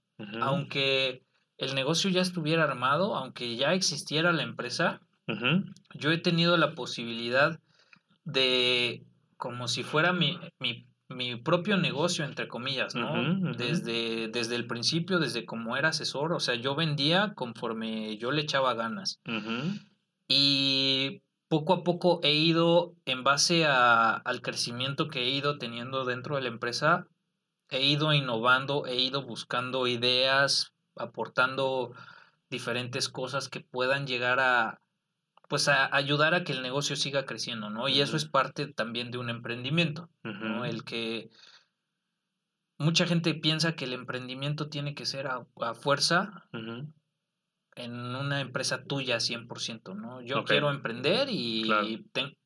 [0.41, 1.23] aunque
[1.59, 5.01] el negocio ya estuviera armado, aunque ya existiera la empresa,
[5.95, 7.61] yo he tenido la posibilidad
[8.25, 9.05] de
[9.41, 13.55] como si fuera mi, mi, mi propio negocio, entre comillas, ¿no?
[13.57, 18.43] Desde, desde el principio, desde como era asesor, o sea, yo vendía conforme yo le
[18.43, 19.19] echaba ganas.
[20.29, 26.05] Y poco a poco he ido, en base a, al crecimiento que he ido teniendo
[26.05, 27.07] dentro de la empresa,
[27.71, 31.93] he ido innovando, he ido buscando ideas, aportando
[32.51, 34.81] diferentes cosas que puedan llegar a,
[35.51, 37.89] pues a ayudar a que el negocio siga creciendo, ¿no?
[37.89, 40.65] Y eso es parte también de un emprendimiento, ¿no?
[40.65, 41.29] El que
[42.79, 45.45] mucha gente piensa que el emprendimiento tiene que ser a,
[45.75, 46.47] fuerza
[47.77, 50.21] en una empresa tuya 100%, ¿no?
[50.23, 51.71] Yo quiero emprender y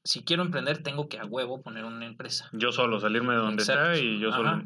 [0.04, 2.48] si quiero emprender tengo que a huevo poner una empresa.
[2.52, 4.62] Yo solo, salirme de donde está y yo solo.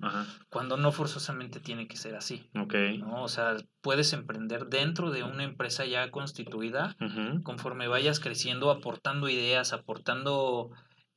[0.51, 2.49] Cuando no forzosamente tiene que ser así.
[2.59, 2.75] Ok.
[2.99, 3.23] ¿no?
[3.23, 6.97] O sea, puedes emprender dentro de una empresa ya constituida
[7.45, 10.71] conforme vayas creciendo, aportando ideas, aportando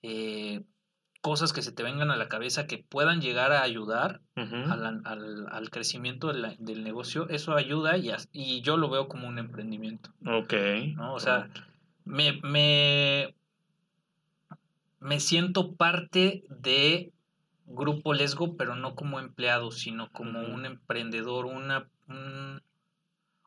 [0.04, 0.64] eh,
[1.22, 6.34] cosas que se te vengan a la cabeza que puedan llegar a ayudar al, crecimiento
[6.34, 10.12] del negocio, eso ayuda y, y, yo lo veo como un emprendimiento.
[10.26, 10.54] Ok.
[10.96, 11.14] ¿no?
[11.14, 11.50] O sea,
[12.04, 13.36] me, me,
[15.00, 17.14] me siento parte de
[17.68, 22.62] Grupo Lesgo, pero no como empleado, sino como un emprendedor, una, un,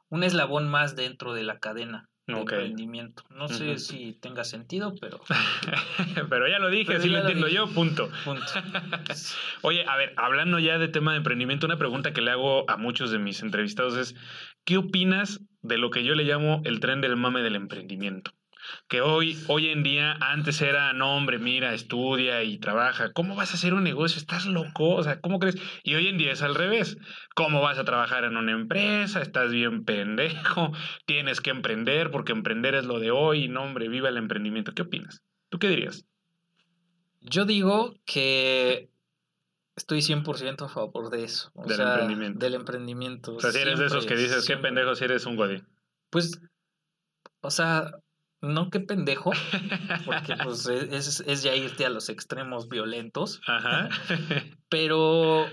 [0.08, 3.22] un eslabón más dentro de la cadena de emprendimiento.
[3.30, 5.20] No sé si tenga sentido, pero...
[6.30, 8.10] pero ya lo dije, así lo entiendo yo, punto.
[8.24, 8.44] punto.
[9.62, 12.76] Oye, a ver, hablando ya de tema de emprendimiento, una pregunta que le hago a
[12.76, 14.14] muchos de mis entrevistados es,
[14.64, 18.32] ¿qué opinas de lo que yo le llamo el tren del mame del emprendimiento?
[18.88, 23.12] Que hoy, hoy en día, antes era, no, hombre, mira, estudia y trabaja.
[23.12, 24.18] ¿Cómo vas a hacer un negocio?
[24.18, 24.96] ¿Estás loco?
[24.96, 25.56] O sea, ¿cómo crees?
[25.82, 26.96] Y hoy en día es al revés.
[27.34, 29.20] ¿Cómo vas a trabajar en una empresa?
[29.20, 30.72] Estás bien pendejo.
[31.06, 33.48] Tienes que emprender porque emprender es lo de hoy.
[33.48, 34.72] No, hombre, viva el emprendimiento.
[34.72, 35.22] ¿Qué opinas?
[35.48, 36.06] ¿Tú qué dirías?
[37.20, 38.90] Yo digo que
[39.76, 41.52] estoy 100% a favor de eso.
[41.66, 42.38] del emprendimiento.
[42.38, 43.34] Del emprendimiento.
[43.34, 45.66] O sea, si eres de esos que dices, qué pendejo si eres un godín.
[46.10, 46.40] Pues,
[47.40, 47.90] o sea,
[48.44, 49.32] no qué pendejo,
[50.04, 53.40] porque pues e, es, es, ya irte a los extremos violentos.
[53.46, 53.88] Ajá.
[54.68, 55.46] Pero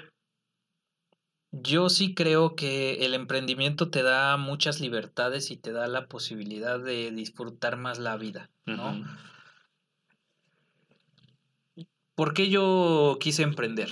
[1.51, 6.79] yo sí creo que el emprendimiento te da muchas libertades y te da la posibilidad
[6.79, 9.03] de disfrutar más la vida, ¿no?
[12.15, 13.89] ¿Por qué yo quise emprender?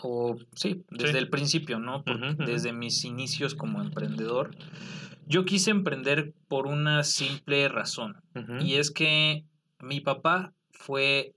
[0.00, 2.04] O sí, desde el principio, ¿no?
[2.38, 4.50] desde mis inicios como emprendedor
[5.28, 8.22] yo quise emprender por una simple razón,
[8.60, 9.44] y es que
[9.80, 11.34] mi papá fue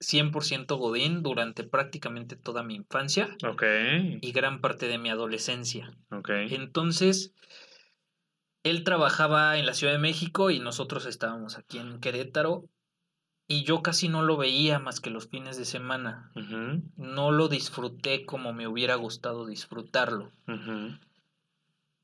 [0.00, 3.36] 100% Godín durante prácticamente toda mi infancia
[4.20, 5.90] y gran parte de mi adolescencia.
[6.50, 7.32] Entonces,
[8.62, 12.64] él trabajaba en la Ciudad de México y nosotros estábamos aquí en Querétaro
[13.48, 16.30] y yo casi no lo veía más que los fines de semana.
[16.96, 20.30] No lo disfruté como me hubiera gustado disfrutarlo.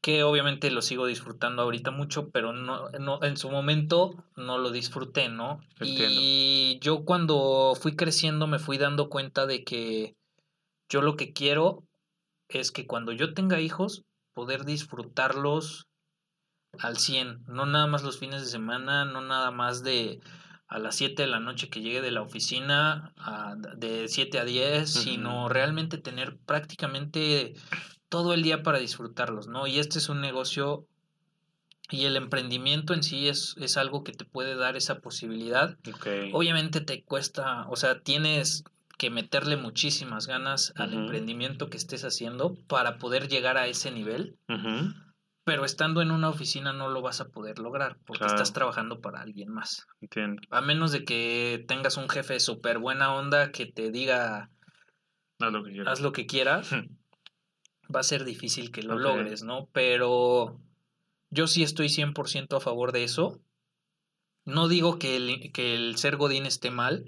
[0.05, 4.71] Que obviamente lo sigo disfrutando ahorita mucho, pero no, no en su momento no lo
[4.71, 5.61] disfruté, ¿no?
[5.81, 10.15] Y yo cuando fui creciendo me fui dando cuenta de que
[10.91, 11.85] yo lo que quiero
[12.49, 14.03] es que cuando yo tenga hijos,
[14.35, 15.87] poder disfrutarlos
[16.79, 20.21] al 100, no nada más los fines de semana, no nada más de
[20.67, 23.15] a las 7 de la noche que llegue de la oficina,
[23.79, 27.55] de 7 a 10, sino realmente tener prácticamente
[28.15, 29.67] todo el día para disfrutarlos, ¿no?
[29.67, 30.87] Y este es un negocio
[31.91, 35.77] y el emprendimiento en sí es, es algo que te puede dar esa posibilidad.
[36.33, 38.63] Obviamente te cuesta, o sea, tienes
[38.99, 44.39] que meterle muchísimas ganas al emprendimiento que estés haciendo para poder llegar a ese nivel
[45.43, 49.21] pero estando en una oficina no lo vas a poder lograr porque estás trabajando para
[49.21, 49.87] alguien más.
[50.01, 50.41] Entiendo.
[50.51, 54.51] A menos de que tengas un jefe súper buena onda que te diga
[55.41, 56.71] haz lo que quieras, haz lo que quieras
[57.95, 59.69] va a ser difícil que lo logres, ¿no?
[59.73, 60.61] Pero
[61.31, 63.41] yo sí estoy 100% a favor de eso.
[64.45, 67.05] No digo que el, que el ser Godín esté mal,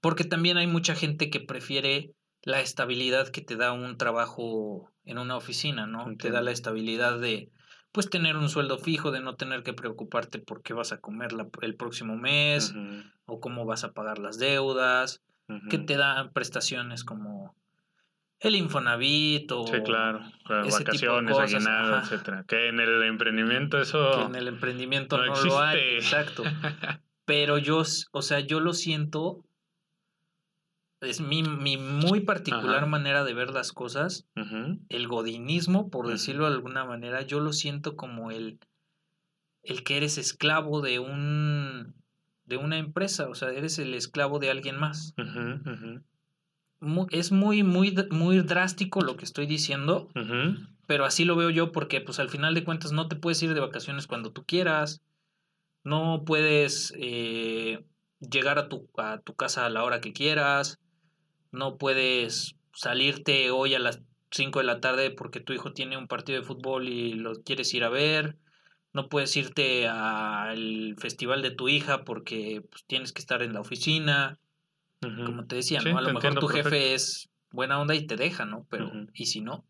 [0.00, 5.18] porque también hay mucha gente que prefiere la estabilidad que te da un trabajo en
[5.18, 6.16] una oficina, ¿no?
[6.16, 7.50] Te da la estabilidad de
[7.92, 11.30] pues tener un sueldo fijo, de no tener que preocuparte por qué vas a comer
[11.62, 12.72] el próximo mes
[13.26, 15.22] o cómo vas a pagar las deudas,
[15.68, 17.56] que te dan prestaciones como
[18.40, 22.44] el Infonavit o sí, claro, vacaciones, aguinaldo, etcétera.
[22.48, 26.42] Que en el emprendimiento eso que en el emprendimiento no, no lo hay, exacto.
[27.24, 27.82] Pero yo,
[28.12, 29.44] o sea, yo lo siento
[31.00, 34.26] es mi, mi muy particular manera de ver las cosas.
[34.88, 38.58] El godinismo, por decirlo de alguna manera, yo lo siento como el,
[39.62, 41.94] el que eres esclavo de un
[42.44, 45.14] de una empresa, o sea, eres el esclavo de alguien más.
[47.10, 50.08] Es muy, muy, muy drástico lo que estoy diciendo,
[50.86, 53.54] pero así lo veo yo porque pues al final de cuentas no te puedes ir
[53.54, 55.02] de vacaciones cuando tú quieras,
[55.84, 57.84] no puedes eh,
[58.20, 60.78] llegar a tu, a tu casa a la hora que quieras,
[61.52, 64.00] no puedes salirte hoy a las
[64.30, 67.74] 5 de la tarde porque tu hijo tiene un partido de fútbol y lo quieres
[67.74, 68.36] ir a ver,
[68.92, 73.60] no puedes irte al festival de tu hija porque pues, tienes que estar en la
[73.60, 74.38] oficina,
[75.00, 75.96] como te decía, ¿no?
[75.96, 78.66] A lo mejor tu jefe es buena onda y te deja, ¿no?
[78.68, 79.64] Pero, ¿y si no?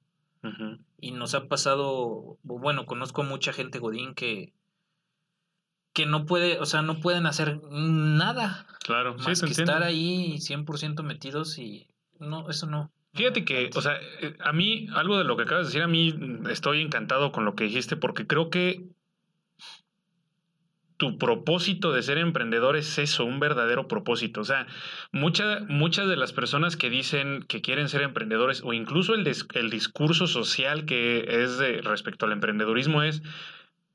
[0.98, 4.52] Y nos ha pasado, bueno, conozco mucha gente Godín que,
[5.92, 8.66] que no puede, o sea, no pueden hacer nada.
[8.84, 12.90] Claro, más que estar ahí 100% metidos y no, eso no.
[13.12, 15.88] Fíjate que, o sea, eh, a mí, algo de lo que acabas de decir, a
[15.88, 16.14] mí
[16.48, 18.84] estoy encantado con lo que dijiste porque creo que
[21.00, 24.42] tu propósito de ser emprendedor es eso, un verdadero propósito.
[24.42, 24.66] O sea,
[25.12, 29.24] mucha, muchas de las personas que dicen que quieren ser emprendedores o incluso el,
[29.70, 33.22] discurso social que es respecto al emprendedurismo es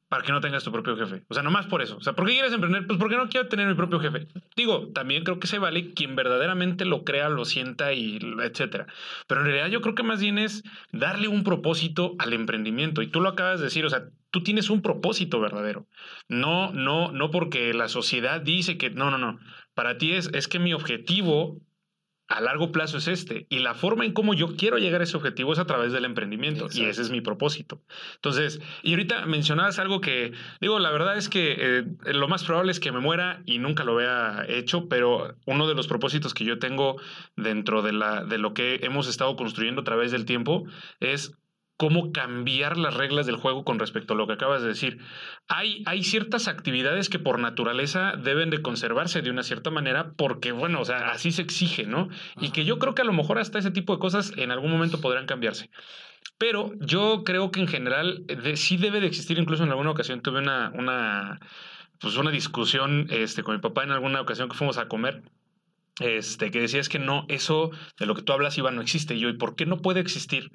[0.09, 1.23] para que no tengas tu propio jefe.
[1.29, 1.97] O sea, nomás por eso.
[1.97, 2.87] O sea, ¿por qué quieres emprender?
[2.87, 4.27] Pues porque no quiero tener mi propio jefe.
[4.55, 8.87] Digo, también creo que se vale quien verdaderamente lo crea, lo sienta y etcétera.
[9.27, 13.03] Pero en realidad yo creo que más bien es darle un propósito al emprendimiento.
[13.03, 14.05] Y tú lo acabas de decir, o sea,
[14.35, 15.87] tú tienes un propósito verdadero.
[16.27, 19.39] No, no, no porque la sociedad dice que no, no, no.
[19.73, 21.61] Para ti es, es que mi objetivo
[22.27, 23.47] a largo plazo es este.
[23.49, 26.03] Y la forma en cómo yo quiero llegar a ese objetivo es a través del
[26.03, 26.67] emprendimiento.
[26.69, 27.81] Y ese es mi propósito.
[28.15, 32.73] Entonces, y ahorita mencionabas algo que, digo, la verdad es que eh, lo más probable
[32.73, 36.43] es que me muera y nunca lo vea hecho, pero uno de los propósitos que
[36.43, 36.99] yo tengo
[37.37, 40.65] dentro de, la, de lo que hemos estado construyendo a través del tiempo
[40.99, 41.37] es
[41.77, 44.99] cómo cambiar las reglas del juego con respecto a lo que acabas de decir.
[45.47, 50.51] Hay, hay ciertas actividades que por naturaleza deben de conservarse de una cierta manera porque,
[50.51, 52.09] bueno, o sea, así se exige, ¿no?
[52.39, 54.71] Y que yo creo que a lo mejor hasta ese tipo de cosas en algún
[54.71, 55.69] momento podrán cambiarse.
[56.37, 60.39] Pero yo creo que en general sí debe de existir, incluso en alguna ocasión tuve
[60.39, 61.39] una, una,
[61.99, 65.23] pues una discusión este, con mi papá en alguna ocasión que fuimos a comer
[65.99, 69.15] este, que decía es que no, eso de lo que tú hablas, Iván, no existe.
[69.15, 70.51] Y yo, ¿y por qué no puede existir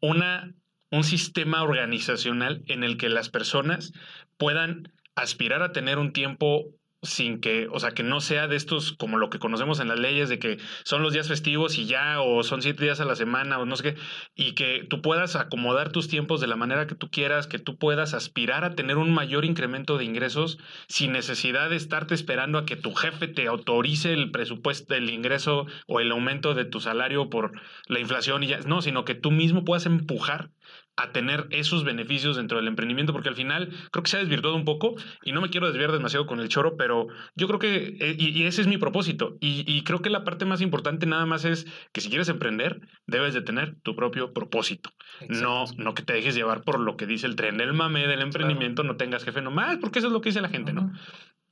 [0.00, 0.54] una,
[0.90, 3.92] un sistema organizacional en el que las personas
[4.36, 6.66] puedan aspirar a tener un tiempo
[7.08, 9.98] sin que, o sea, que no sea de estos como lo que conocemos en las
[9.98, 13.16] leyes de que son los días festivos y ya, o son siete días a la
[13.16, 13.96] semana, o no sé qué,
[14.34, 17.76] y que tú puedas acomodar tus tiempos de la manera que tú quieras, que tú
[17.78, 22.66] puedas aspirar a tener un mayor incremento de ingresos sin necesidad de estarte esperando a
[22.66, 27.30] que tu jefe te autorice el presupuesto, el ingreso o el aumento de tu salario
[27.30, 27.52] por
[27.86, 30.50] la inflación y ya, no, sino que tú mismo puedas empujar
[30.96, 34.56] a tener esos beneficios dentro del emprendimiento, porque al final creo que se ha desvirtuado
[34.56, 37.96] un poco y no me quiero desviar demasiado con el choro, pero yo creo que,
[38.00, 41.44] eh, y, ese es mi propósito, y, creo que la parte más importante nada más
[41.44, 44.90] es que si quieres emprender, debes de tener tu propio propósito,
[45.28, 48.22] no, no que te dejes llevar por lo que dice el tren del mame del
[48.22, 50.92] emprendimiento, no tengas jefe nomás, porque eso es lo que dice la gente, ¿no?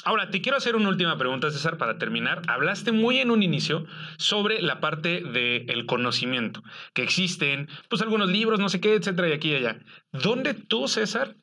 [0.05, 2.43] Ahora, te quiero hacer una última pregunta, César, para terminar.
[2.47, 3.87] Hablaste muy en un inicio
[4.19, 9.33] sobre la parte del conocimiento, que existen, pues, algunos libros, no sé qué, etcétera, y
[9.33, 9.79] aquí y allá.
[10.13, 11.37] ¿Dónde tú, César,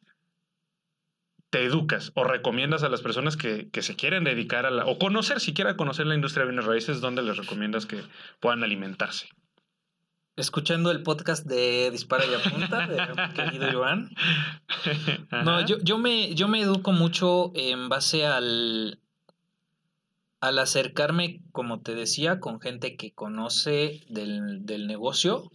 [1.52, 5.40] te educas o recomiendas a las personas que, se quieren dedicar a la, o conocer,
[5.40, 8.02] siquiera conocer la industria de bienes raíces, dónde les recomiendas que
[8.40, 9.28] puedan alimentarse?
[10.36, 12.98] Escuchando el podcast de Dispara y Apunta, de
[13.36, 14.10] querido Joan.
[15.44, 19.00] No, yo, yo, me, yo me educo mucho en base al,
[20.40, 25.52] al acercarme, como te decía, con gente que conoce del, negocio.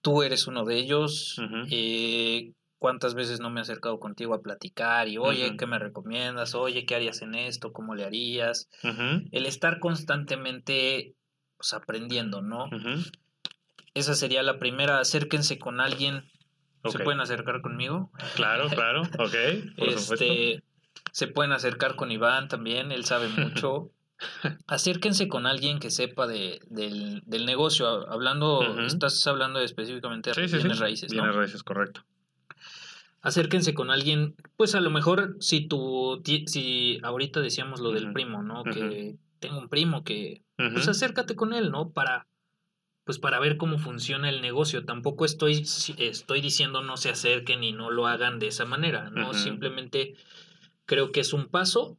[0.00, 1.40] Tú eres uno de ellos.
[1.70, 5.08] Eh, ¿Cuántas veces no me he acercado contigo a platicar?
[5.08, 6.54] Y, oye, ¿qué me recomiendas?
[6.54, 7.72] Oye, ¿qué harías en esto?
[7.72, 8.68] ¿Cómo le harías?
[8.82, 11.14] El estar constantemente
[11.56, 12.68] pues, aprendiendo, ¿no?
[13.94, 14.98] Esa sería la primera.
[14.98, 16.24] Acérquense con alguien.
[16.86, 18.10] ¿Se pueden acercar conmigo?
[18.34, 19.02] Claro, claro.
[19.18, 19.34] Ok.
[19.78, 20.62] este,
[21.12, 22.92] se pueden acercar con Iván también.
[22.92, 23.90] Él sabe mucho.
[24.66, 28.10] Acérquense con alguien que sepa de, del, del negocio.
[28.10, 31.12] Hablando, estás hablando específicamente de bienes raíces.
[31.12, 32.04] Bienes raíces, correcto.
[33.22, 38.42] Acérquense con alguien, pues a lo mejor si tú, si ahorita decíamos lo del primo,
[38.42, 38.64] ¿no?
[38.64, 41.90] Que tengo un primo que, pues acércate con él, ¿no?
[41.90, 42.26] Para,
[43.04, 44.84] pues para ver cómo funciona el negocio.
[44.84, 45.64] Tampoco estoy,
[45.98, 49.34] estoy diciendo no se acerquen y no lo hagan de esa manera, ¿no?
[49.34, 50.14] Simplemente
[50.86, 51.98] creo que es un paso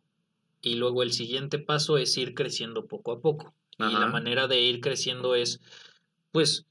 [0.61, 3.53] y luego el siguiente paso es ir creciendo poco a poco.
[3.77, 5.61] Y la manera de ir creciendo es,
[6.31, 6.65] pues,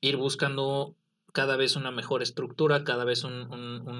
[0.00, 0.94] ir buscando
[1.34, 3.48] cada vez una mejor estructura, cada vez un,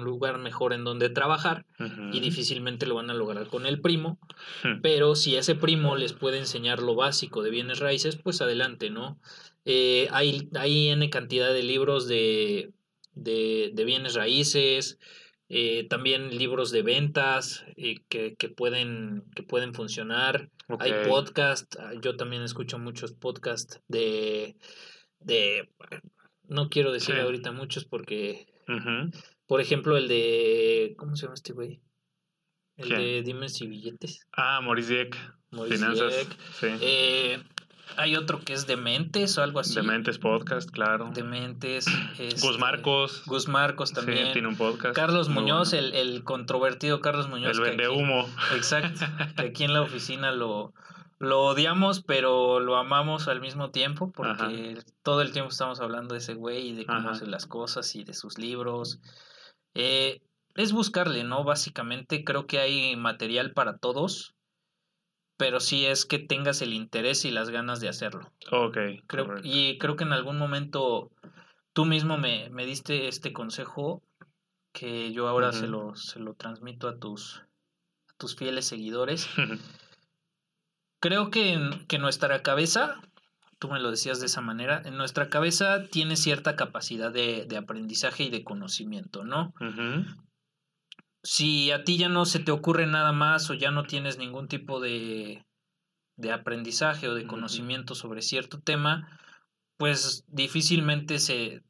[0.05, 1.65] lugar mejor en donde trabajar
[2.13, 4.17] y difícilmente lo van a lograr con el primo,
[4.81, 9.19] pero si ese primo les puede enseñar lo básico de bienes raíces, pues adelante, ¿no?
[9.65, 12.71] Eh, hay, hay N cantidad de libros de,
[13.15, 14.97] de, bienes raíces,
[15.49, 20.49] eh, también libros de ventas eh, que, que, pueden, que pueden funcionar.
[20.79, 24.55] Hay podcasts, ah, yo también escucho muchos podcasts de,
[25.19, 25.69] de
[26.49, 28.47] no quiero decir ahorita muchos porque,
[29.47, 31.81] por ejemplo, el de, ¿cómo se llama este güey?
[32.77, 34.27] El de Dimes y Billetes.
[34.33, 35.17] Ah, Maurice Dieck.
[35.69, 36.27] Finanzas.
[36.59, 36.67] Sí.
[36.81, 37.41] Eh,
[37.97, 39.75] hay otro que es Dementes o algo así.
[39.75, 41.11] Dementes Podcast, claro.
[41.13, 41.85] Dementes.
[42.17, 43.23] Gus este, Marcos.
[43.25, 44.27] Gus Marcos también.
[44.27, 44.95] Sí, tiene un podcast.
[44.95, 47.57] Carlos Muñoz, el, el, controvertido Carlos Muñoz.
[47.57, 48.27] El vende humo.
[48.55, 49.05] Exacto.
[49.37, 50.73] Que aquí en la oficina lo,
[51.17, 56.19] lo odiamos, pero lo amamos al mismo tiempo porque todo el tiempo estamos hablando de
[56.19, 58.99] ese güey y de cómo hace las cosas y de sus libros.
[59.73, 60.21] Eh,
[60.55, 61.43] es buscarle, ¿no?
[61.43, 64.35] Básicamente creo que hay material para todos
[65.37, 68.31] pero sí es que tengas el interés y las ganas de hacerlo.
[68.51, 68.77] Ok.
[69.07, 71.11] Creo, y creo que en algún momento
[71.73, 74.01] tú mismo me, me diste este consejo
[74.71, 77.43] que yo ahora se, lo, se lo transmito a tus,
[78.09, 79.29] a tus fieles seguidores.
[81.05, 82.99] creo que, que nuestra cabeza,
[83.59, 87.57] tú me lo decías de esa manera, en nuestra cabeza tiene cierta capacidad de, de
[87.57, 89.53] aprendizaje y de conocimiento, ¿no?
[91.21, 94.47] si a ti ya no se te ocurre nada más o ya no tienes ningún
[94.47, 95.45] tipo de,
[96.17, 99.19] de aprendizaje o de conocimiento sobre cierto tema,
[99.77, 101.61] pues difícilmente se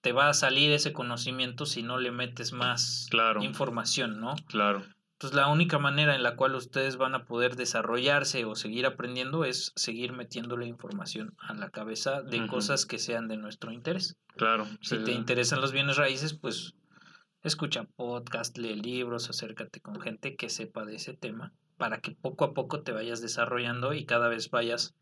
[0.00, 3.08] te va a salir ese conocimiento si no le metes más
[3.40, 4.36] información, ¿no?
[4.46, 4.84] Claro.
[5.16, 9.46] Entonces la única manera en la cual ustedes van a poder desarrollarse o seguir aprendiendo
[9.46, 14.18] es seguir metiéndole información a la cabeza de cosas que sean de nuestro interés.
[14.36, 14.66] Claro.
[14.82, 16.74] Si te interesan los bienes raíces, pues
[17.42, 22.44] escucha podcast, lee libros, acércate con gente que sepa de ese tema para que poco
[22.44, 24.94] a poco te vayas desarrollando y cada vez vayas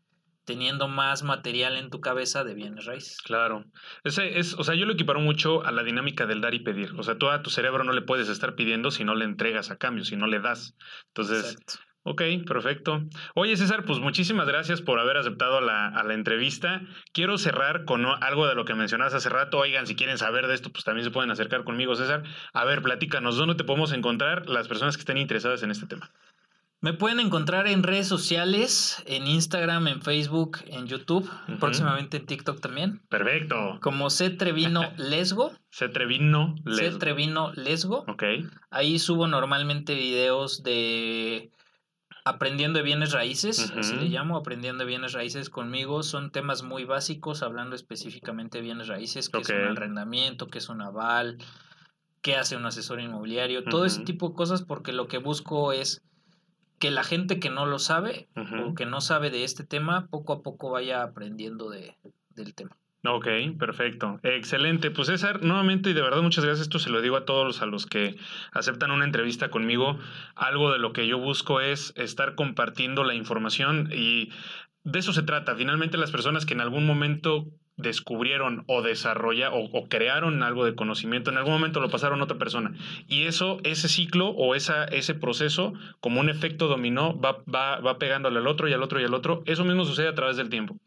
[0.45, 3.21] teniendo más material en tu cabeza de bienes raíces.
[3.21, 3.65] Claro.
[4.03, 6.93] Ese es, o sea, yo lo equiparo mucho a la dinámica del dar y pedir.
[6.97, 9.71] O sea, tú a tu cerebro no le puedes estar pidiendo si no le entregas
[9.71, 10.75] a cambio, si no le das.
[11.07, 11.57] Entonces,
[12.07, 13.03] Ok, perfecto.
[13.33, 16.83] Oye, César, pues muchísimas gracias por haber aceptado la, a la entrevista.
[17.13, 19.57] Quiero cerrar con algo de lo que mencionabas hace rato.
[19.57, 22.21] Oigan, si quieren saber de esto, pues también se pueden acercar conmigo, César.
[22.53, 26.11] A ver, platícanos, ¿dónde te podemos encontrar las personas que estén interesadas en este tema?
[26.85, 31.27] Me pueden encontrar en redes sociales, en Instagram, en Facebook, en YouTube,
[31.59, 33.01] próximamente en TikTok también.
[33.09, 33.79] Perfecto.
[33.81, 35.51] Como C Trevino Lesgo.
[35.71, 36.91] C Trevino Lesgo.
[36.91, 38.05] C Trevino Lesgo.
[38.07, 38.23] Ok.
[38.69, 41.49] Ahí subo normalmente videos de
[42.23, 46.03] Aprendiendo de bienes raíces, así le llamo, aprendiendo de bienes raíces conmigo.
[46.03, 50.69] Son temas muy básicos, hablando específicamente de bienes raíces, que es un arrendamiento, que es
[50.69, 51.39] un aval,
[52.21, 56.03] qué hace un asesor inmobiliario, todo ese tipo de cosas, porque lo que busco es
[56.79, 58.27] que la gente que no lo sabe
[58.65, 61.95] o que no sabe de este tema, poco a poco vaya aprendiendo de,
[62.35, 62.75] del tema.
[63.07, 63.27] Ok,
[63.59, 64.19] perfecto.
[64.23, 64.89] Excelente.
[64.89, 66.63] Pues César, nuevamente y de verdad muchas gracias.
[66.63, 68.15] Esto se lo digo a todos a los que
[68.51, 69.99] aceptan una entrevista conmigo.
[70.35, 74.31] Algo de lo que yo busco es estar compartiendo la información y
[74.83, 75.55] de eso se trata.
[75.55, 77.45] Finalmente las personas que en algún momento
[77.77, 82.37] descubrieron o desarrollaron o, crearon algo de conocimiento, en algún momento lo pasaron a otra
[82.37, 82.73] persona.
[83.07, 87.97] Y eso, ese ciclo o esa, ese proceso, como un efecto dominó, va, va, va
[87.97, 89.43] pegándole al otro y al otro y al otro.
[89.45, 90.77] Eso mismo sucede a través del tiempo.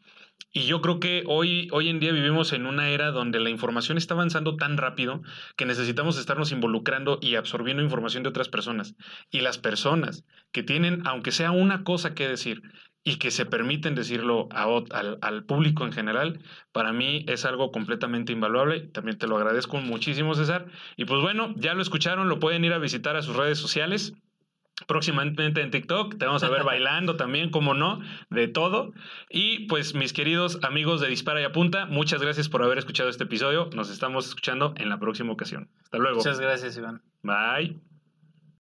[0.51, 3.99] Y yo creo que hoy, hoy en día vivimos en una era donde la información
[3.99, 5.21] está avanzando tan rápido
[5.55, 8.95] que necesitamos estarnos involucrando y absorbiendo información de otras personas.
[9.29, 12.63] Y las personas que tienen, aunque sea una cosa que decir,
[13.03, 16.39] y que se permiten decirlo al, al, público en general,
[16.71, 18.81] para mí es algo completamente invaluable.
[18.81, 20.67] También te lo agradezco muchísimo, César.
[20.97, 24.13] Y pues bueno, ya lo escucharon, lo pueden ir a visitar a sus redes sociales
[24.87, 26.17] próximamente en TikTok.
[26.17, 27.99] Te vamos a ver bailando también, como no,
[28.29, 28.91] de todo.
[29.29, 33.23] Y pues mis queridos amigos de Dispara y Apunta, muchas gracias por haber escuchado este
[33.23, 33.69] episodio.
[33.73, 35.69] Nos estamos escuchando en la próxima ocasión.
[35.83, 36.17] Hasta luego.
[36.17, 37.01] Muchas gracias, Iván.
[37.23, 37.88] Bye.